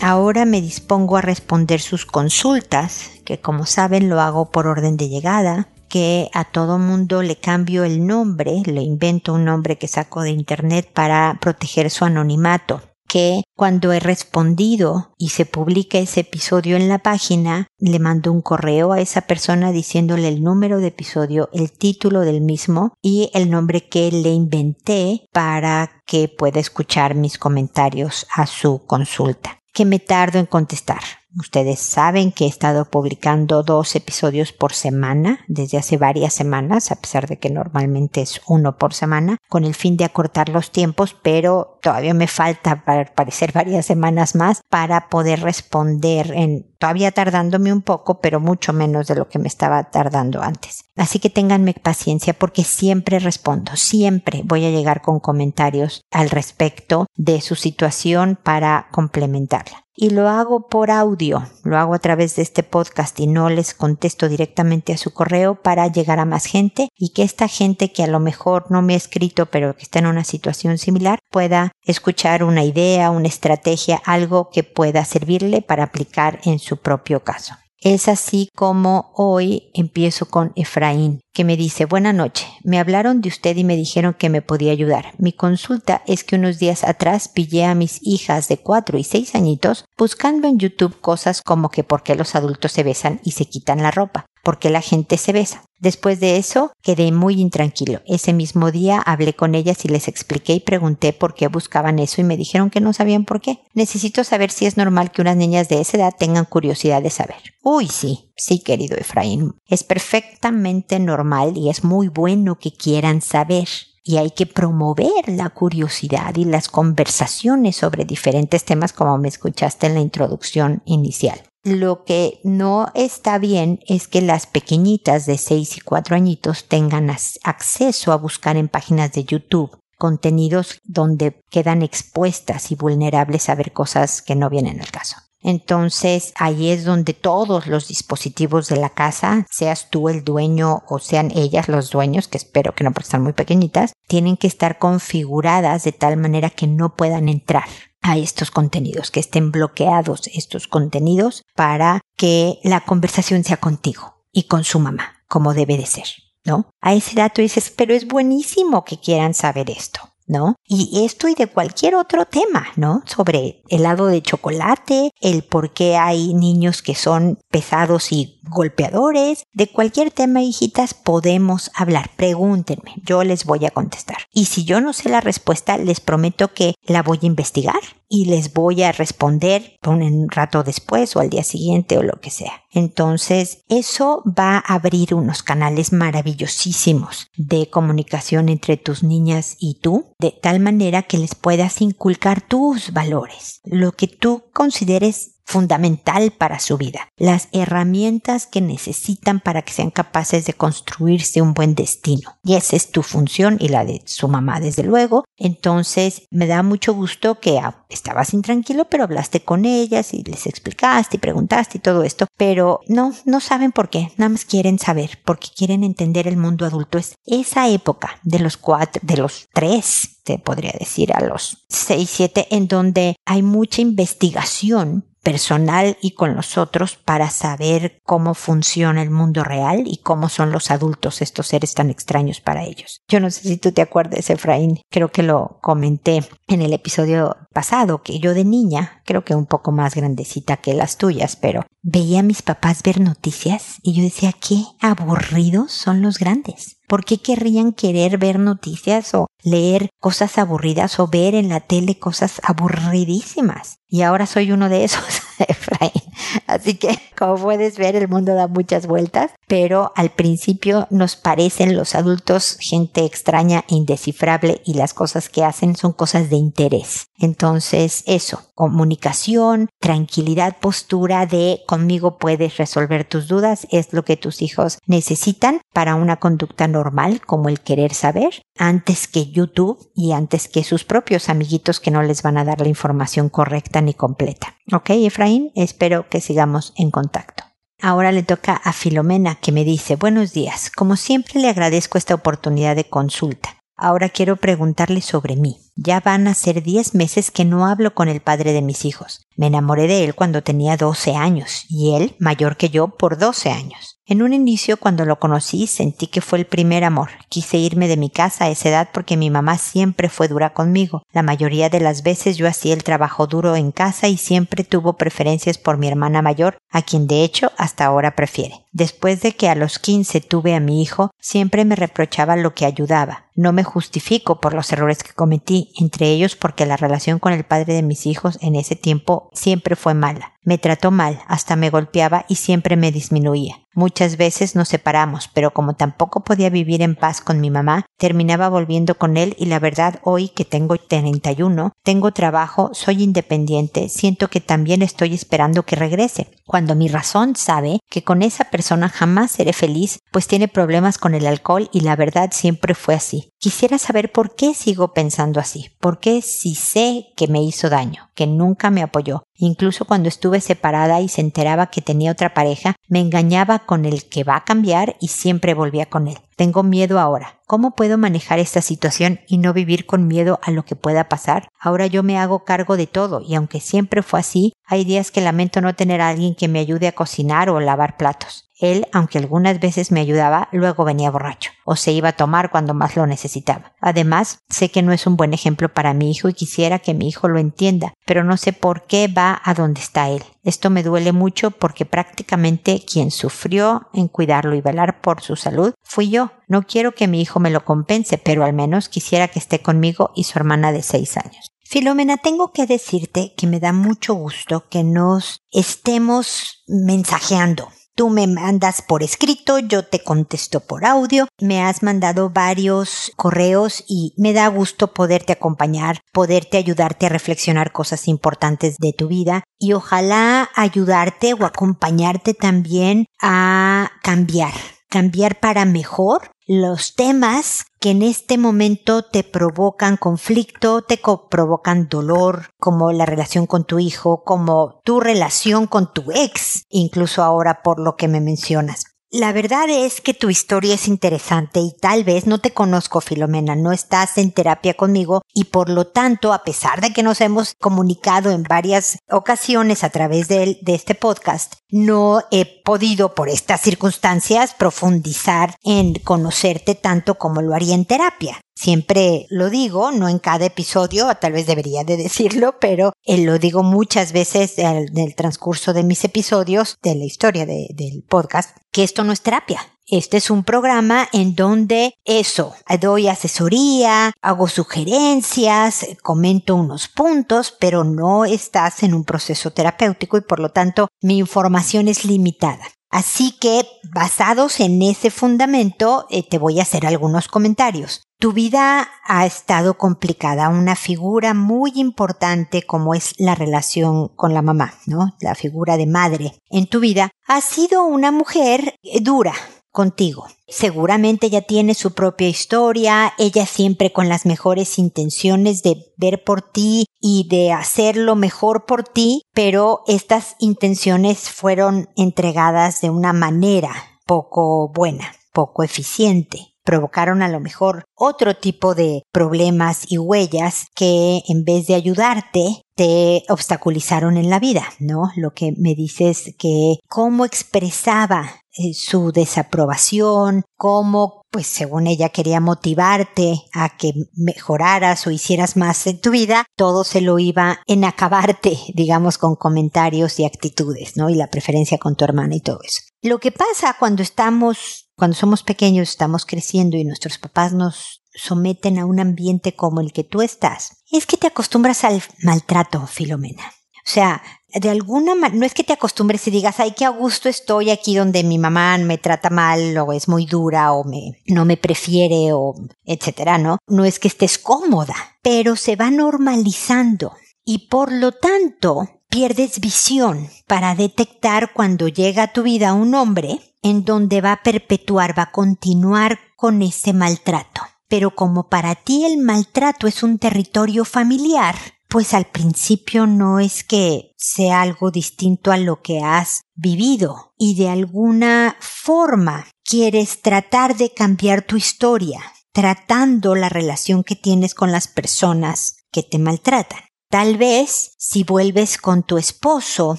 Ahora 0.00 0.46
me 0.46 0.62
dispongo 0.62 1.18
a 1.18 1.20
responder 1.20 1.80
sus 1.80 2.06
consultas, 2.06 3.10
que 3.26 3.38
como 3.38 3.66
saben 3.66 4.08
lo 4.08 4.20
hago 4.20 4.50
por 4.50 4.66
orden 4.66 4.96
de 4.96 5.10
llegada, 5.10 5.68
que 5.90 6.30
a 6.32 6.44
todo 6.44 6.78
mundo 6.78 7.22
le 7.22 7.36
cambio 7.36 7.84
el 7.84 8.06
nombre, 8.06 8.62
le 8.64 8.80
invento 8.80 9.34
un 9.34 9.44
nombre 9.44 9.76
que 9.76 9.88
saco 9.88 10.22
de 10.22 10.30
internet 10.30 10.88
para 10.90 11.36
proteger 11.40 11.90
su 11.90 12.06
anonimato 12.06 12.80
que 13.10 13.42
cuando 13.56 13.92
he 13.92 13.98
respondido 13.98 15.14
y 15.18 15.30
se 15.30 15.44
publica 15.44 15.98
ese 15.98 16.20
episodio 16.20 16.76
en 16.76 16.88
la 16.88 17.00
página, 17.00 17.66
le 17.80 17.98
mando 17.98 18.30
un 18.30 18.40
correo 18.40 18.92
a 18.92 19.00
esa 19.00 19.22
persona 19.22 19.72
diciéndole 19.72 20.28
el 20.28 20.44
número 20.44 20.78
de 20.78 20.86
episodio, 20.86 21.48
el 21.52 21.72
título 21.72 22.20
del 22.20 22.40
mismo 22.40 22.94
y 23.02 23.28
el 23.34 23.50
nombre 23.50 23.88
que 23.88 24.12
le 24.12 24.30
inventé 24.30 25.26
para 25.32 25.90
que 26.06 26.28
pueda 26.28 26.60
escuchar 26.60 27.16
mis 27.16 27.36
comentarios 27.36 28.28
a 28.32 28.46
su 28.46 28.86
consulta. 28.86 29.58
Que 29.72 29.84
me 29.84 29.98
tardo 29.98 30.38
en 30.38 30.46
contestar. 30.46 31.19
Ustedes 31.38 31.78
saben 31.78 32.32
que 32.32 32.44
he 32.44 32.48
estado 32.48 32.86
publicando 32.86 33.62
dos 33.62 33.94
episodios 33.94 34.52
por 34.52 34.72
semana 34.72 35.40
desde 35.46 35.78
hace 35.78 35.96
varias 35.96 36.34
semanas, 36.34 36.90
a 36.90 36.96
pesar 36.96 37.28
de 37.28 37.38
que 37.38 37.50
normalmente 37.50 38.20
es 38.20 38.40
uno 38.48 38.76
por 38.78 38.94
semana, 38.94 39.38
con 39.48 39.64
el 39.64 39.74
fin 39.74 39.96
de 39.96 40.04
acortar 40.04 40.48
los 40.48 40.72
tiempos, 40.72 41.16
pero 41.22 41.78
todavía 41.82 42.14
me 42.14 42.26
falta 42.26 42.84
para 42.84 43.04
parecer 43.14 43.52
varias 43.52 43.86
semanas 43.86 44.34
más 44.34 44.62
para 44.68 45.08
poder 45.08 45.40
responder 45.40 46.32
en 46.34 46.66
todavía 46.78 47.12
tardándome 47.12 47.72
un 47.72 47.82
poco, 47.82 48.20
pero 48.20 48.40
mucho 48.40 48.72
menos 48.72 49.06
de 49.06 49.14
lo 49.14 49.28
que 49.28 49.38
me 49.38 49.48
estaba 49.48 49.90
tardando 49.90 50.42
antes. 50.42 50.84
Así 50.96 51.20
que 51.20 51.30
ténganme 51.30 51.74
paciencia 51.74 52.32
porque 52.32 52.64
siempre 52.64 53.20
respondo, 53.20 53.76
siempre 53.76 54.42
voy 54.44 54.64
a 54.64 54.70
llegar 54.70 55.00
con 55.02 55.20
comentarios 55.20 56.02
al 56.10 56.30
respecto 56.30 57.06
de 57.14 57.40
su 57.40 57.54
situación 57.54 58.38
para 58.42 58.88
complementarla 58.90 59.84
y 60.00 60.08
lo 60.08 60.30
hago 60.30 60.66
por 60.66 60.90
audio, 60.90 61.46
lo 61.62 61.76
hago 61.76 61.92
a 61.92 61.98
través 61.98 62.34
de 62.34 62.40
este 62.40 62.62
podcast 62.62 63.20
y 63.20 63.26
no 63.26 63.50
les 63.50 63.74
contesto 63.74 64.30
directamente 64.30 64.94
a 64.94 64.96
su 64.96 65.12
correo 65.12 65.56
para 65.56 65.86
llegar 65.88 66.18
a 66.18 66.24
más 66.24 66.46
gente 66.46 66.88
y 66.96 67.10
que 67.10 67.22
esta 67.22 67.48
gente 67.48 67.92
que 67.92 68.02
a 68.02 68.06
lo 68.06 68.18
mejor 68.18 68.70
no 68.70 68.80
me 68.80 68.94
ha 68.94 68.96
escrito 68.96 69.44
pero 69.46 69.76
que 69.76 69.82
está 69.82 69.98
en 69.98 70.06
una 70.06 70.24
situación 70.24 70.78
similar 70.78 71.18
pueda 71.30 71.72
escuchar 71.84 72.44
una 72.44 72.64
idea, 72.64 73.10
una 73.10 73.28
estrategia, 73.28 74.00
algo 74.06 74.48
que 74.48 74.64
pueda 74.64 75.04
servirle 75.04 75.60
para 75.60 75.84
aplicar 75.84 76.40
en 76.44 76.60
su 76.60 76.78
propio 76.78 77.22
caso. 77.22 77.54
Es 77.82 78.08
así 78.08 78.50
como 78.54 79.10
hoy 79.14 79.70
empiezo 79.72 80.26
con 80.26 80.52
Efraín, 80.54 81.22
que 81.32 81.44
me 81.44 81.56
dice, 81.56 81.86
buena 81.86 82.12
noche, 82.12 82.46
me 82.62 82.78
hablaron 82.78 83.22
de 83.22 83.30
usted 83.30 83.56
y 83.56 83.64
me 83.64 83.74
dijeron 83.74 84.12
que 84.12 84.28
me 84.28 84.42
podía 84.42 84.70
ayudar. 84.70 85.14
Mi 85.16 85.32
consulta 85.32 86.02
es 86.06 86.22
que 86.22 86.36
unos 86.36 86.58
días 86.58 86.84
atrás 86.84 87.28
pillé 87.28 87.64
a 87.64 87.74
mis 87.74 87.98
hijas 88.02 88.48
de 88.48 88.58
cuatro 88.58 88.98
y 88.98 89.04
seis 89.04 89.34
añitos 89.34 89.86
buscando 89.96 90.46
en 90.46 90.58
YouTube 90.58 91.00
cosas 91.00 91.40
como 91.40 91.70
que 91.70 91.82
por 91.82 92.02
qué 92.02 92.14
los 92.16 92.34
adultos 92.34 92.72
se 92.72 92.82
besan 92.82 93.18
y 93.24 93.30
se 93.30 93.46
quitan 93.46 93.82
la 93.82 93.90
ropa 93.90 94.26
porque 94.42 94.70
la 94.70 94.80
gente 94.80 95.16
se 95.16 95.32
besa. 95.32 95.64
Después 95.80 96.20
de 96.20 96.36
eso, 96.36 96.72
quedé 96.82 97.10
muy 97.10 97.40
intranquilo. 97.40 98.02
Ese 98.06 98.34
mismo 98.34 98.70
día 98.70 99.00
hablé 99.00 99.34
con 99.34 99.54
ellas 99.54 99.84
y 99.84 99.88
les 99.88 100.08
expliqué 100.08 100.52
y 100.52 100.60
pregunté 100.60 101.14
por 101.14 101.34
qué 101.34 101.48
buscaban 101.48 101.98
eso 101.98 102.20
y 102.20 102.24
me 102.24 102.36
dijeron 102.36 102.68
que 102.68 102.82
no 102.82 102.92
sabían 102.92 103.24
por 103.24 103.40
qué. 103.40 103.60
Necesito 103.72 104.22
saber 104.22 104.50
si 104.50 104.66
es 104.66 104.76
normal 104.76 105.10
que 105.10 105.22
unas 105.22 105.36
niñas 105.36 105.70
de 105.70 105.80
esa 105.80 105.96
edad 105.96 106.14
tengan 106.18 106.44
curiosidad 106.44 107.02
de 107.02 107.08
saber. 107.08 107.38
Uy, 107.62 107.88
sí, 107.88 108.30
sí, 108.36 108.60
querido 108.60 108.96
Efraín. 108.98 109.54
Es 109.66 109.82
perfectamente 109.82 110.98
normal 110.98 111.56
y 111.56 111.70
es 111.70 111.82
muy 111.82 112.08
bueno 112.08 112.58
que 112.58 112.72
quieran 112.72 113.22
saber 113.22 113.68
y 114.02 114.16
hay 114.16 114.30
que 114.30 114.46
promover 114.46 115.28
la 115.28 115.50
curiosidad 115.50 116.34
y 116.36 116.44
las 116.44 116.68
conversaciones 116.68 117.76
sobre 117.76 118.04
diferentes 118.04 118.64
temas 118.64 118.92
como 118.92 119.16
me 119.18 119.28
escuchaste 119.28 119.86
en 119.86 119.94
la 119.94 120.00
introducción 120.00 120.82
inicial. 120.84 121.40
Lo 121.62 122.04
que 122.04 122.40
no 122.42 122.88
está 122.94 123.38
bien 123.38 123.80
es 123.86 124.08
que 124.08 124.22
las 124.22 124.46
pequeñitas 124.46 125.26
de 125.26 125.36
6 125.36 125.76
y 125.76 125.80
4 125.80 126.16
añitos 126.16 126.66
tengan 126.68 127.10
acceso 127.10 128.12
a 128.12 128.16
buscar 128.16 128.56
en 128.56 128.68
páginas 128.68 129.12
de 129.12 129.24
YouTube 129.24 129.78
contenidos 129.98 130.80
donde 130.84 131.42
quedan 131.50 131.82
expuestas 131.82 132.70
y 132.72 132.76
vulnerables 132.76 133.50
a 133.50 133.54
ver 133.54 133.72
cosas 133.72 134.22
que 134.22 134.34
no 134.34 134.48
vienen 134.48 134.80
al 134.80 134.90
caso. 134.90 135.16
Entonces 135.42 136.32
ahí 136.36 136.70
es 136.70 136.84
donde 136.84 137.12
todos 137.12 137.66
los 137.66 137.88
dispositivos 137.88 138.68
de 138.68 138.76
la 138.76 138.90
casa, 138.90 139.46
seas 139.50 139.90
tú 139.90 140.08
el 140.08 140.24
dueño 140.24 140.82
o 140.88 140.98
sean 140.98 141.30
ellas 141.34 141.68
los 141.68 141.90
dueños, 141.90 142.28
que 142.28 142.38
espero 142.38 142.74
que 142.74 142.84
no 142.84 142.92
porque 142.92 143.06
están 143.06 143.22
muy 143.22 143.34
pequeñitas, 143.34 143.92
tienen 144.08 144.38
que 144.38 144.46
estar 144.46 144.78
configuradas 144.78 145.84
de 145.84 145.92
tal 145.92 146.16
manera 146.16 146.48
que 146.48 146.66
no 146.66 146.94
puedan 146.94 147.28
entrar 147.28 147.68
a 148.02 148.16
estos 148.16 148.50
contenidos, 148.50 149.10
que 149.10 149.20
estén 149.20 149.52
bloqueados 149.52 150.28
estos 150.34 150.66
contenidos 150.66 151.44
para 151.54 152.00
que 152.16 152.58
la 152.62 152.80
conversación 152.80 153.44
sea 153.44 153.58
contigo 153.58 154.24
y 154.32 154.44
con 154.44 154.64
su 154.64 154.78
mamá, 154.78 155.22
como 155.28 155.54
debe 155.54 155.76
de 155.76 155.86
ser, 155.86 156.06
¿no? 156.44 156.70
A 156.80 156.94
ese 156.94 157.14
dato 157.16 157.42
dices, 157.42 157.72
pero 157.74 157.94
es 157.94 158.06
buenísimo 158.06 158.84
que 158.84 158.98
quieran 158.98 159.34
saber 159.34 159.70
esto. 159.70 160.00
¿no? 160.30 160.54
Y 160.64 161.04
esto 161.04 161.26
y 161.26 161.34
de 161.34 161.48
cualquier 161.48 161.96
otro 161.96 162.24
tema, 162.24 162.68
¿no? 162.76 163.02
Sobre 163.04 163.62
helado 163.68 164.06
de 164.06 164.22
chocolate, 164.22 165.10
el 165.20 165.42
por 165.42 165.72
qué 165.72 165.96
hay 165.96 166.34
niños 166.34 166.82
que 166.82 166.94
son 166.94 167.40
pesados 167.50 168.12
y 168.12 168.39
golpeadores, 168.42 169.44
de 169.52 169.68
cualquier 169.68 170.10
tema, 170.10 170.42
hijitas, 170.42 170.94
podemos 170.94 171.70
hablar. 171.74 172.10
Pregúntenme, 172.16 172.94
yo 173.04 173.24
les 173.24 173.44
voy 173.44 173.66
a 173.66 173.70
contestar. 173.70 174.18
Y 174.32 174.46
si 174.46 174.64
yo 174.64 174.80
no 174.80 174.92
sé 174.92 175.08
la 175.08 175.20
respuesta, 175.20 175.78
les 175.78 176.00
prometo 176.00 176.52
que 176.52 176.74
la 176.84 177.02
voy 177.02 177.18
a 177.22 177.26
investigar 177.26 177.80
y 178.08 178.24
les 178.24 178.52
voy 178.52 178.82
a 178.82 178.90
responder 178.90 179.78
un 179.86 180.28
rato 180.28 180.64
después 180.64 181.14
o 181.14 181.20
al 181.20 181.30
día 181.30 181.44
siguiente 181.44 181.96
o 181.96 182.02
lo 182.02 182.20
que 182.20 182.30
sea. 182.30 182.64
Entonces, 182.72 183.62
eso 183.68 184.22
va 184.26 184.56
a 184.56 184.74
abrir 184.74 185.14
unos 185.14 185.42
canales 185.44 185.92
maravillosísimos 185.92 187.28
de 187.36 187.70
comunicación 187.70 188.48
entre 188.48 188.76
tus 188.76 189.04
niñas 189.04 189.56
y 189.60 189.78
tú, 189.80 190.12
de 190.18 190.32
tal 190.32 190.58
manera 190.58 191.02
que 191.02 191.18
les 191.18 191.36
puedas 191.36 191.80
inculcar 191.80 192.42
tus 192.42 192.92
valores, 192.92 193.60
lo 193.64 193.92
que 193.92 194.08
tú 194.08 194.44
consideres 194.52 195.39
fundamental 195.50 196.30
para 196.30 196.60
su 196.60 196.78
vida, 196.78 197.08
las 197.16 197.48
herramientas 197.52 198.46
que 198.46 198.60
necesitan 198.60 199.40
para 199.40 199.62
que 199.62 199.72
sean 199.72 199.90
capaces 199.90 200.46
de 200.46 200.54
construirse 200.54 201.42
un 201.42 201.54
buen 201.54 201.74
destino. 201.74 202.38
Y 202.44 202.54
esa 202.54 202.76
es 202.76 202.92
tu 202.92 203.02
función 203.02 203.56
y 203.58 203.68
la 203.68 203.84
de 203.84 204.00
su 204.06 204.28
mamá, 204.28 204.60
desde 204.60 204.84
luego. 204.84 205.24
Entonces, 205.36 206.22
me 206.30 206.46
da 206.46 206.62
mucho 206.62 206.94
gusto 206.94 207.40
que 207.40 207.60
estabas 207.88 208.32
intranquilo, 208.32 208.84
pero 208.84 209.04
hablaste 209.04 209.40
con 209.40 209.64
ellas 209.64 210.14
y 210.14 210.22
les 210.22 210.46
explicaste 210.46 211.16
y 211.16 211.20
preguntaste 211.20 211.78
y 211.78 211.80
todo 211.80 212.04
esto, 212.04 212.26
pero 212.36 212.80
no, 212.86 213.12
no 213.24 213.40
saben 213.40 213.72
por 213.72 213.90
qué, 213.90 214.12
nada 214.16 214.28
más 214.28 214.44
quieren 214.44 214.78
saber, 214.78 215.18
porque 215.24 215.48
quieren 215.56 215.82
entender 215.82 216.28
el 216.28 216.36
mundo 216.36 216.64
adulto. 216.64 216.96
Es 216.96 217.14
esa 217.26 217.68
época 217.68 218.20
de 218.22 218.38
los 218.38 218.56
cuatro, 218.56 219.02
de 219.04 219.16
los 219.16 219.48
tres, 219.52 220.20
te 220.22 220.38
podría 220.38 220.74
decir, 220.78 221.12
a 221.12 221.24
los 221.24 221.64
seis, 221.68 222.08
siete, 222.08 222.46
en 222.50 222.68
donde 222.68 223.16
hay 223.26 223.42
mucha 223.42 223.82
investigación 223.82 225.09
personal 225.22 225.96
y 226.00 226.12
con 226.12 226.34
los 226.34 226.58
otros 226.58 226.96
para 226.96 227.30
saber 227.30 228.00
cómo 228.04 228.34
funciona 228.34 229.02
el 229.02 229.10
mundo 229.10 229.44
real 229.44 229.84
y 229.86 229.98
cómo 229.98 230.28
son 230.28 230.52
los 230.52 230.70
adultos, 230.70 231.22
estos 231.22 231.48
seres 231.48 231.74
tan 231.74 231.90
extraños 231.90 232.40
para 232.40 232.64
ellos. 232.64 233.02
Yo 233.08 233.20
no 233.20 233.30
sé 233.30 233.42
si 233.42 233.56
tú 233.56 233.72
te 233.72 233.82
acuerdas, 233.82 234.30
Efraín, 234.30 234.80
creo 234.90 235.10
que 235.10 235.22
lo 235.22 235.58
comenté 235.60 236.24
en 236.48 236.62
el 236.62 236.72
episodio 236.72 237.36
pasado, 237.52 238.02
que 238.02 238.18
yo 238.18 238.34
de 238.34 238.44
niña, 238.44 239.02
creo 239.04 239.24
que 239.24 239.34
un 239.34 239.46
poco 239.46 239.72
más 239.72 239.94
grandecita 239.94 240.56
que 240.56 240.74
las 240.74 240.96
tuyas, 240.96 241.36
pero 241.36 241.64
veía 241.82 242.20
a 242.20 242.24
mis 242.24 242.42
papás 242.42 242.82
ver 242.82 243.00
noticias 243.00 243.76
y 243.82 243.94
yo 243.94 244.02
decía, 244.02 244.32
qué 244.32 244.64
aburridos 244.80 245.72
son 245.72 246.02
los 246.02 246.18
grandes. 246.18 246.79
¿Por 246.90 247.04
qué 247.04 247.18
querrían 247.18 247.72
querer 247.72 248.18
ver 248.18 248.40
noticias 248.40 249.14
o 249.14 249.28
leer 249.44 249.90
cosas 250.00 250.38
aburridas 250.38 250.98
o 250.98 251.06
ver 251.06 251.36
en 251.36 251.48
la 251.48 251.60
tele 251.60 252.00
cosas 252.00 252.40
aburridísimas? 252.42 253.76
Y 253.86 254.02
ahora 254.02 254.26
soy 254.26 254.50
uno 254.50 254.68
de 254.68 254.82
esos, 254.82 255.04
Efraín. 255.38 256.09
Así 256.46 256.74
que, 256.74 256.98
como 257.18 257.36
puedes 257.36 257.78
ver, 257.78 257.96
el 257.96 258.08
mundo 258.08 258.34
da 258.34 258.48
muchas 258.48 258.86
vueltas, 258.86 259.32
pero 259.46 259.92
al 259.96 260.10
principio 260.10 260.86
nos 260.90 261.16
parecen 261.16 261.76
los 261.76 261.94
adultos 261.94 262.56
gente 262.60 263.04
extraña 263.04 263.64
e 263.68 263.74
indescifrable 263.74 264.60
y 264.64 264.74
las 264.74 264.94
cosas 264.94 265.28
que 265.28 265.44
hacen 265.44 265.76
son 265.76 265.92
cosas 265.92 266.30
de 266.30 266.36
interés. 266.36 267.06
Entonces, 267.18 268.02
eso, 268.06 268.42
comunicación, 268.54 269.68
tranquilidad, 269.78 270.56
postura 270.60 271.26
de 271.26 271.60
conmigo 271.66 272.18
puedes 272.18 272.56
resolver 272.56 273.04
tus 273.04 273.28
dudas, 273.28 273.66
es 273.70 273.92
lo 273.92 274.04
que 274.04 274.16
tus 274.16 274.42
hijos 274.42 274.78
necesitan 274.86 275.60
para 275.72 275.94
una 275.94 276.16
conducta 276.16 276.68
normal 276.68 277.20
como 277.26 277.48
el 277.48 277.60
querer 277.60 277.94
saber, 277.94 278.42
antes 278.60 279.08
que 279.08 279.30
YouTube 279.30 279.90
y 279.96 280.12
antes 280.12 280.46
que 280.46 280.62
sus 280.64 280.84
propios 280.84 281.30
amiguitos 281.30 281.80
que 281.80 281.90
no 281.90 282.02
les 282.02 282.22
van 282.22 282.36
a 282.36 282.44
dar 282.44 282.60
la 282.60 282.68
información 282.68 283.30
correcta 283.30 283.80
ni 283.80 283.94
completa. 283.94 284.58
Ok, 284.70 284.90
Efraín, 284.90 285.50
espero 285.54 286.10
que 286.10 286.20
sigamos 286.20 286.74
en 286.76 286.90
contacto. 286.90 287.42
Ahora 287.80 288.12
le 288.12 288.22
toca 288.22 288.52
a 288.52 288.74
Filomena 288.74 289.36
que 289.36 289.50
me 289.50 289.64
dice 289.64 289.96
buenos 289.96 290.34
días. 290.34 290.70
Como 290.70 290.96
siempre 290.96 291.40
le 291.40 291.48
agradezco 291.48 291.96
esta 291.96 292.14
oportunidad 292.14 292.76
de 292.76 292.84
consulta. 292.84 293.56
Ahora 293.78 294.10
quiero 294.10 294.36
preguntarle 294.36 295.00
sobre 295.00 295.36
mí. 295.36 295.62
Ya 295.74 296.00
van 296.00 296.28
a 296.28 296.34
ser 296.34 296.62
diez 296.62 296.94
meses 296.94 297.30
que 297.30 297.46
no 297.46 297.64
hablo 297.64 297.94
con 297.94 298.10
el 298.10 298.20
padre 298.20 298.52
de 298.52 298.60
mis 298.60 298.84
hijos. 298.84 299.24
Me 299.36 299.46
enamoré 299.46 299.86
de 299.86 300.04
él 300.04 300.14
cuando 300.14 300.42
tenía 300.42 300.76
doce 300.76 301.16
años 301.16 301.64
y 301.70 301.94
él 301.94 302.14
mayor 302.18 302.58
que 302.58 302.68
yo 302.68 302.88
por 302.88 303.16
doce 303.16 303.48
años. 303.48 303.99
En 304.10 304.22
un 304.22 304.32
inicio, 304.32 304.76
cuando 304.76 305.04
lo 305.04 305.20
conocí, 305.20 305.68
sentí 305.68 306.08
que 306.08 306.20
fue 306.20 306.40
el 306.40 306.44
primer 306.44 306.82
amor. 306.82 307.10
Quise 307.28 307.58
irme 307.58 307.86
de 307.86 307.96
mi 307.96 308.10
casa 308.10 308.46
a 308.46 308.48
esa 308.48 308.68
edad 308.68 308.88
porque 308.92 309.16
mi 309.16 309.30
mamá 309.30 309.56
siempre 309.56 310.08
fue 310.08 310.26
dura 310.26 310.52
conmigo. 310.52 311.04
La 311.12 311.22
mayoría 311.22 311.68
de 311.68 311.78
las 311.78 312.02
veces 312.02 312.36
yo 312.36 312.48
hacía 312.48 312.74
el 312.74 312.82
trabajo 312.82 313.28
duro 313.28 313.54
en 313.54 313.70
casa 313.70 314.08
y 314.08 314.16
siempre 314.16 314.64
tuvo 314.64 314.94
preferencias 314.94 315.58
por 315.58 315.78
mi 315.78 315.86
hermana 315.86 316.22
mayor, 316.22 316.58
a 316.72 316.82
quien 316.82 317.06
de 317.06 317.22
hecho 317.22 317.52
hasta 317.56 317.84
ahora 317.84 318.16
prefiere. 318.16 318.66
Después 318.72 319.20
de 319.20 319.30
que 319.36 319.48
a 319.48 319.54
los 319.54 319.78
quince 319.78 320.20
tuve 320.20 320.56
a 320.56 320.60
mi 320.60 320.82
hijo, 320.82 321.12
siempre 321.20 321.64
me 321.64 321.76
reprochaba 321.76 322.34
lo 322.34 322.52
que 322.52 322.66
ayudaba. 322.66 323.26
No 323.36 323.52
me 323.52 323.62
justifico 323.62 324.40
por 324.40 324.54
los 324.54 324.72
errores 324.72 325.04
que 325.04 325.12
cometí, 325.12 325.72
entre 325.78 326.10
ellos 326.10 326.34
porque 326.34 326.66
la 326.66 326.76
relación 326.76 327.20
con 327.20 327.32
el 327.32 327.44
padre 327.44 327.74
de 327.74 327.82
mis 327.82 328.06
hijos 328.06 328.38
en 328.42 328.56
ese 328.56 328.74
tiempo 328.74 329.30
siempre 329.32 329.76
fue 329.76 329.94
mala. 329.94 330.34
Me 330.42 330.56
trató 330.56 330.90
mal, 330.90 331.20
hasta 331.26 331.54
me 331.54 331.68
golpeaba 331.68 332.24
y 332.28 332.36
siempre 332.36 332.76
me 332.76 332.92
disminuía. 332.92 333.56
Muchas 333.74 334.16
veces 334.16 334.56
nos 334.56 334.68
separamos, 334.68 335.28
pero 335.28 335.52
como 335.52 335.74
tampoco 335.74 336.24
podía 336.24 336.50
vivir 336.50 336.82
en 336.82 336.96
paz 336.96 337.20
con 337.20 337.40
mi 337.40 337.50
mamá, 337.50 337.86
terminaba 337.98 338.48
volviendo 338.48 338.96
con 338.96 339.16
él 339.16 339.36
y 339.38 339.46
la 339.46 339.60
verdad 339.60 340.00
hoy 340.02 340.28
que 340.28 340.44
tengo 340.44 340.76
31, 340.76 341.72
tengo 341.84 342.10
trabajo, 342.10 342.70
soy 342.72 343.04
independiente, 343.04 343.88
siento 343.88 344.28
que 344.28 344.40
también 344.40 344.82
estoy 344.82 345.14
esperando 345.14 345.62
que 345.62 345.76
regrese, 345.76 346.32
cuando 346.46 346.74
mi 346.74 346.88
razón 346.88 347.36
sabe 347.36 347.78
que 347.88 348.02
con 348.02 348.22
esa 348.22 348.44
persona 348.44 348.88
jamás 348.88 349.30
seré 349.30 349.52
feliz, 349.52 350.00
pues 350.10 350.26
tiene 350.26 350.48
problemas 350.48 350.98
con 350.98 351.14
el 351.14 351.26
alcohol 351.26 351.70
y 351.72 351.80
la 351.80 351.94
verdad 351.94 352.30
siempre 352.32 352.74
fue 352.74 352.94
así. 352.94 353.30
Quisiera 353.38 353.78
saber 353.78 354.10
por 354.10 354.34
qué 354.34 354.52
sigo 354.54 354.92
pensando 354.92 355.38
así, 355.38 355.70
por 355.78 356.00
qué 356.00 356.22
si 356.22 356.56
sé 356.56 357.06
que 357.16 357.28
me 357.28 357.42
hizo 357.42 357.70
daño, 357.70 358.10
que 358.16 358.26
nunca 358.26 358.70
me 358.70 358.82
apoyó, 358.82 359.22
Incluso 359.42 359.86
cuando 359.86 360.10
estuve 360.10 360.42
separada 360.42 361.00
y 361.00 361.08
se 361.08 361.22
enteraba 361.22 361.68
que 361.68 361.80
tenía 361.80 362.12
otra 362.12 362.34
pareja, 362.34 362.76
me 362.88 363.00
engañaba 363.00 363.60
con 363.60 363.86
el 363.86 364.04
que 364.04 364.22
va 364.22 364.36
a 364.36 364.44
cambiar 364.44 364.96
y 365.00 365.08
siempre 365.08 365.54
volvía 365.54 365.86
con 365.86 366.08
él. 366.08 366.18
Tengo 366.36 366.62
miedo 366.62 367.00
ahora. 367.00 367.40
¿Cómo 367.46 367.74
puedo 367.74 367.96
manejar 367.96 368.38
esta 368.38 368.60
situación 368.60 369.20
y 369.26 369.38
no 369.38 369.54
vivir 369.54 369.86
con 369.86 370.06
miedo 370.06 370.40
a 370.42 370.50
lo 370.50 370.66
que 370.66 370.76
pueda 370.76 371.08
pasar? 371.08 371.48
Ahora 371.58 371.86
yo 371.86 372.02
me 372.02 372.18
hago 372.18 372.44
cargo 372.44 372.76
de 372.76 372.86
todo 372.86 373.22
y 373.22 373.34
aunque 373.34 373.60
siempre 373.60 374.02
fue 374.02 374.20
así, 374.20 374.52
hay 374.66 374.84
días 374.84 375.10
que 375.10 375.22
lamento 375.22 375.62
no 375.62 375.74
tener 375.74 376.02
a 376.02 376.10
alguien 376.10 376.34
que 376.34 376.48
me 376.48 376.58
ayude 376.58 376.86
a 376.86 376.92
cocinar 376.92 377.48
o 377.48 377.60
lavar 377.60 377.96
platos. 377.96 378.49
Él, 378.60 378.86
aunque 378.92 379.18
algunas 379.18 379.58
veces 379.58 379.90
me 379.90 380.00
ayudaba, 380.00 380.48
luego 380.52 380.84
venía 380.84 381.10
borracho 381.10 381.50
o 381.64 381.76
se 381.76 381.92
iba 381.92 382.10
a 382.10 382.16
tomar 382.16 382.50
cuando 382.50 382.74
más 382.74 382.96
lo 382.96 383.06
necesitaba. 383.06 383.72
Además, 383.80 384.40
sé 384.48 384.70
que 384.70 384.82
no 384.82 384.92
es 384.92 385.06
un 385.06 385.16
buen 385.16 385.32
ejemplo 385.32 385.68
para 385.68 385.94
mi 385.94 386.10
hijo 386.10 386.28
y 386.28 386.34
quisiera 386.34 386.78
que 386.78 386.94
mi 386.94 387.08
hijo 387.08 387.28
lo 387.28 387.38
entienda, 387.38 387.94
pero 388.04 388.24
no 388.24 388.36
sé 388.36 388.52
por 388.52 388.86
qué 388.86 389.08
va 389.08 389.40
a 389.44 389.54
donde 389.54 389.80
está 389.80 390.08
él. 390.08 390.22
Esto 390.42 390.70
me 390.70 390.82
duele 390.82 391.12
mucho 391.12 391.50
porque 391.50 391.86
prácticamente 391.86 392.84
quien 392.84 393.10
sufrió 393.10 393.88
en 393.92 394.08
cuidarlo 394.08 394.54
y 394.54 394.60
velar 394.60 395.00
por 395.00 395.22
su 395.22 395.36
salud 395.36 395.74
fui 395.82 396.10
yo. 396.10 396.32
No 396.48 396.62
quiero 396.62 396.92
que 396.92 397.08
mi 397.08 397.20
hijo 397.20 397.40
me 397.40 397.50
lo 397.50 397.64
compense, 397.64 398.18
pero 398.18 398.44
al 398.44 398.52
menos 398.52 398.88
quisiera 398.88 399.28
que 399.28 399.38
esté 399.38 399.60
conmigo 399.60 400.10
y 400.14 400.24
su 400.24 400.38
hermana 400.38 400.72
de 400.72 400.82
seis 400.82 401.16
años. 401.16 401.50
Filomena, 401.62 402.16
tengo 402.16 402.50
que 402.50 402.66
decirte 402.66 403.32
que 403.36 403.46
me 403.46 403.60
da 403.60 403.72
mucho 403.72 404.14
gusto 404.14 404.64
que 404.68 404.82
nos 404.82 405.40
estemos 405.52 406.64
mensajeando 406.66 407.68
Tú 408.00 408.08
me 408.08 408.26
mandas 408.26 408.80
por 408.80 409.02
escrito, 409.02 409.58
yo 409.58 409.84
te 409.84 410.02
contesto 410.02 410.60
por 410.60 410.86
audio, 410.86 411.28
me 411.38 411.60
has 411.60 411.82
mandado 411.82 412.30
varios 412.30 413.12
correos 413.14 413.84
y 413.86 414.14
me 414.16 414.32
da 414.32 414.48
gusto 414.48 414.94
poderte 414.94 415.34
acompañar, 415.34 416.00
poderte 416.10 416.56
ayudarte 416.56 417.04
a 417.04 417.08
reflexionar 417.10 417.72
cosas 417.72 418.08
importantes 418.08 418.78
de 418.78 418.94
tu 418.94 419.08
vida 419.08 419.44
y 419.58 419.74
ojalá 419.74 420.48
ayudarte 420.56 421.34
o 421.34 421.44
acompañarte 421.44 422.32
también 422.32 423.04
a 423.20 423.90
cambiar, 424.02 424.54
cambiar 424.88 425.38
para 425.38 425.66
mejor 425.66 426.30
los 426.52 426.96
temas 426.96 427.66
que 427.78 427.90
en 427.90 428.02
este 428.02 428.36
momento 428.36 429.04
te 429.04 429.22
provocan 429.22 429.96
conflicto, 429.96 430.82
te 430.82 431.00
provocan 431.30 431.88
dolor, 431.88 432.48
como 432.58 432.90
la 432.90 433.06
relación 433.06 433.46
con 433.46 433.62
tu 433.62 433.78
hijo, 433.78 434.24
como 434.24 434.80
tu 434.82 434.98
relación 434.98 435.68
con 435.68 435.92
tu 435.92 436.10
ex, 436.10 436.64
incluso 436.68 437.22
ahora 437.22 437.62
por 437.62 437.78
lo 437.78 437.94
que 437.94 438.08
me 438.08 438.20
mencionas. 438.20 438.89
La 439.12 439.32
verdad 439.32 439.68
es 439.68 440.00
que 440.00 440.14
tu 440.14 440.30
historia 440.30 440.76
es 440.76 440.86
interesante 440.86 441.58
y 441.58 441.72
tal 441.72 442.04
vez 442.04 442.28
no 442.28 442.38
te 442.38 442.52
conozco, 442.52 443.00
Filomena, 443.00 443.56
no 443.56 443.72
estás 443.72 444.18
en 444.18 444.30
terapia 444.30 444.74
conmigo 444.74 445.22
y 445.34 445.46
por 445.46 445.68
lo 445.68 445.88
tanto, 445.88 446.32
a 446.32 446.44
pesar 446.44 446.80
de 446.80 446.92
que 446.92 447.02
nos 447.02 447.20
hemos 447.20 447.54
comunicado 447.60 448.30
en 448.30 448.44
varias 448.44 449.00
ocasiones 449.10 449.82
a 449.82 449.90
través 449.90 450.28
de, 450.28 450.60
de 450.62 450.74
este 450.76 450.94
podcast, 450.94 451.54
no 451.70 452.22
he 452.30 452.62
podido 452.62 453.16
por 453.16 453.28
estas 453.28 453.60
circunstancias 453.62 454.54
profundizar 454.54 455.56
en 455.64 455.94
conocerte 455.94 456.76
tanto 456.76 457.16
como 457.16 457.42
lo 457.42 457.52
haría 457.52 457.74
en 457.74 457.86
terapia. 457.86 458.40
Siempre 458.62 459.24
lo 459.30 459.48
digo, 459.48 459.90
no 459.90 460.06
en 460.10 460.18
cada 460.18 460.44
episodio, 460.44 461.08
tal 461.18 461.32
vez 461.32 461.46
debería 461.46 461.82
de 461.82 461.96
decirlo, 461.96 462.58
pero 462.60 462.92
eh, 463.04 463.16
lo 463.16 463.38
digo 463.38 463.62
muchas 463.62 464.12
veces 464.12 464.58
en 464.58 464.98
el 464.98 465.14
transcurso 465.14 465.72
de 465.72 465.82
mis 465.82 466.04
episodios 466.04 466.76
de 466.82 466.94
la 466.94 467.06
historia 467.06 467.46
del 467.46 468.04
podcast, 468.06 468.54
que 468.70 468.82
esto 468.82 469.02
no 469.02 469.14
es 469.14 469.22
terapia. 469.22 469.62
Este 469.86 470.18
es 470.18 470.30
un 470.30 470.44
programa 470.44 471.08
en 471.14 471.34
donde 471.34 471.94
eso, 472.04 472.52
doy 472.78 473.08
asesoría, 473.08 474.12
hago 474.20 474.46
sugerencias, 474.46 475.86
comento 476.02 476.54
unos 476.54 476.88
puntos, 476.88 477.56
pero 477.58 477.82
no 477.82 478.26
estás 478.26 478.82
en 478.82 478.92
un 478.92 479.04
proceso 479.04 479.54
terapéutico 479.54 480.18
y 480.18 480.20
por 480.20 480.38
lo 480.38 480.50
tanto 480.50 480.88
mi 481.00 481.16
información 481.16 481.88
es 481.88 482.04
limitada. 482.04 482.66
Así 482.90 483.32
que, 483.38 483.64
basados 483.94 484.60
en 484.60 484.82
ese 484.82 485.10
fundamento, 485.10 486.06
eh, 486.10 486.28
te 486.28 486.36
voy 486.36 486.58
a 486.58 486.64
hacer 486.64 486.86
algunos 486.86 487.26
comentarios. 487.28 488.02
Tu 488.20 488.34
vida 488.34 488.86
ha 489.06 489.24
estado 489.24 489.78
complicada, 489.78 490.50
una 490.50 490.76
figura 490.76 491.32
muy 491.32 491.72
importante 491.76 492.64
como 492.64 492.92
es 492.92 493.14
la 493.16 493.34
relación 493.34 494.08
con 494.08 494.34
la 494.34 494.42
mamá, 494.42 494.74
¿no? 494.84 495.14
La 495.22 495.34
figura 495.34 495.78
de 495.78 495.86
madre 495.86 496.34
en 496.50 496.66
tu 496.66 496.80
vida 496.80 497.10
ha 497.26 497.40
sido 497.40 497.82
una 497.82 498.12
mujer 498.12 498.74
eh, 498.82 499.00
dura, 499.00 499.32
contigo. 499.72 500.26
Seguramente 500.46 501.28
ella 501.28 501.40
tiene 501.40 501.72
su 501.72 501.94
propia 501.94 502.28
historia, 502.28 503.14
ella 503.16 503.46
siempre 503.46 503.90
con 503.90 504.10
las 504.10 504.26
mejores 504.26 504.78
intenciones 504.78 505.62
de 505.62 505.82
ver 505.96 506.22
por 506.22 506.42
ti 506.42 506.84
y 507.00 507.26
de 507.26 507.52
hacer 507.52 507.96
lo 507.96 508.16
mejor 508.16 508.66
por 508.66 508.84
ti, 508.84 509.22
pero 509.32 509.82
estas 509.86 510.36
intenciones 510.40 511.30
fueron 511.30 511.88
entregadas 511.96 512.82
de 512.82 512.90
una 512.90 513.14
manera 513.14 513.70
poco 514.04 514.70
buena, 514.74 515.14
poco 515.32 515.62
eficiente 515.62 516.49
provocaron 516.64 517.22
a 517.22 517.28
lo 517.28 517.40
mejor 517.40 517.84
otro 517.94 518.36
tipo 518.36 518.74
de 518.74 519.02
problemas 519.12 519.90
y 519.90 519.98
huellas 519.98 520.66
que 520.74 521.22
en 521.28 521.44
vez 521.44 521.66
de 521.66 521.74
ayudarte 521.74 522.62
te 522.74 523.24
obstaculizaron 523.28 524.16
en 524.16 524.30
la 524.30 524.38
vida, 524.38 524.64
¿no? 524.78 525.10
Lo 525.16 525.32
que 525.32 525.52
me 525.56 525.74
dices 525.74 526.34
que 526.38 526.76
cómo 526.88 527.24
expresaba 527.24 528.40
eh, 528.52 528.74
su 528.74 529.12
desaprobación, 529.12 530.42
cómo, 530.56 531.22
pues 531.30 531.46
según 531.46 531.86
ella 531.86 532.08
quería 532.08 532.40
motivarte 532.40 533.42
a 533.52 533.76
que 533.76 533.92
mejoraras 534.14 535.06
o 535.06 535.12
hicieras 535.12 535.56
más 535.56 535.86
en 535.86 536.00
tu 536.00 536.10
vida, 536.10 536.46
todo 536.56 536.82
se 536.82 537.00
lo 537.00 537.20
iba 537.20 537.60
en 537.68 537.84
acabarte, 537.84 538.58
digamos, 538.74 539.18
con 539.18 539.36
comentarios 539.36 540.18
y 540.18 540.24
actitudes, 540.24 540.96
¿no? 540.96 541.10
Y 541.10 541.14
la 541.14 541.28
preferencia 541.28 541.78
con 541.78 541.94
tu 541.94 542.04
hermana 542.04 542.34
y 542.34 542.40
todo 542.40 542.58
eso. 542.64 542.80
Lo 543.02 543.18
que 543.18 543.32
pasa 543.32 543.76
cuando 543.78 544.02
estamos, 544.02 544.90
cuando 544.94 545.16
somos 545.16 545.42
pequeños, 545.42 545.88
estamos 545.88 546.26
creciendo 546.26 546.76
y 546.76 546.84
nuestros 546.84 547.18
papás 547.18 547.54
nos 547.54 548.02
someten 548.14 548.78
a 548.78 548.84
un 548.84 549.00
ambiente 549.00 549.54
como 549.54 549.80
el 549.80 549.92
que 549.92 550.04
tú 550.04 550.20
estás, 550.20 550.82
es 550.92 551.06
que 551.06 551.16
te 551.16 551.26
acostumbras 551.26 551.84
al 551.84 552.02
maltrato, 552.22 552.86
Filomena. 552.86 553.44
O 553.86 553.92
sea, 553.92 554.22
de 554.48 554.68
alguna 554.68 555.14
manera, 555.14 555.38
no 555.38 555.46
es 555.46 555.54
que 555.54 555.64
te 555.64 555.72
acostumbres 555.72 556.26
y 556.28 556.30
digas, 556.30 556.60
ay, 556.60 556.72
qué 556.72 556.84
a 556.84 556.90
gusto 556.90 557.30
estoy 557.30 557.70
aquí 557.70 557.96
donde 557.96 558.22
mi 558.22 558.38
mamá 558.38 558.76
me 558.76 558.98
trata 558.98 559.30
mal 559.30 559.78
o 559.78 559.92
es 559.92 560.06
muy 560.06 560.26
dura 560.26 560.72
o 560.72 560.84
me, 560.84 561.22
no 561.26 561.46
me 561.46 561.56
prefiere 561.56 562.32
o 562.34 562.54
etcétera, 562.84 563.38
¿no? 563.38 563.58
No 563.66 563.86
es 563.86 563.98
que 563.98 564.08
estés 564.08 564.38
cómoda, 564.38 564.94
pero 565.22 565.56
se 565.56 565.76
va 565.76 565.90
normalizando 565.90 567.14
y 567.44 567.68
por 567.68 567.90
lo 567.92 568.12
tanto 568.12 568.99
pierdes 569.10 569.60
visión 569.60 570.30
para 570.46 570.74
detectar 570.74 571.52
cuando 571.52 571.88
llega 571.88 572.22
a 572.22 572.32
tu 572.32 572.44
vida 572.44 572.72
un 572.72 572.94
hombre 572.94 573.40
en 573.62 573.84
donde 573.84 574.20
va 574.20 574.32
a 574.32 574.42
perpetuar, 574.42 575.18
va 575.18 575.24
a 575.24 575.32
continuar 575.32 576.18
con 576.36 576.62
ese 576.62 576.92
maltrato. 576.92 577.60
Pero 577.88 578.14
como 578.14 578.48
para 578.48 578.76
ti 578.76 579.04
el 579.04 579.18
maltrato 579.18 579.86
es 579.88 580.02
un 580.02 580.18
territorio 580.18 580.84
familiar, 580.84 581.56
pues 581.88 582.14
al 582.14 582.26
principio 582.26 583.06
no 583.06 583.40
es 583.40 583.64
que 583.64 584.12
sea 584.16 584.62
algo 584.62 584.92
distinto 584.92 585.50
a 585.50 585.56
lo 585.56 585.82
que 585.82 585.98
has 585.98 586.42
vivido 586.54 587.34
y 587.36 587.56
de 587.56 587.68
alguna 587.68 588.56
forma 588.60 589.46
quieres 589.64 590.22
tratar 590.22 590.76
de 590.76 590.94
cambiar 590.94 591.42
tu 591.42 591.56
historia, 591.56 592.20
tratando 592.52 593.34
la 593.34 593.48
relación 593.48 594.04
que 594.04 594.14
tienes 594.14 594.54
con 594.54 594.70
las 594.70 594.86
personas 594.86 595.78
que 595.90 596.04
te 596.04 596.20
maltratan. 596.20 596.89
Tal 597.10 597.36
vez 597.38 597.96
si 597.98 598.22
vuelves 598.22 598.78
con 598.78 599.02
tu 599.02 599.18
esposo 599.18 599.98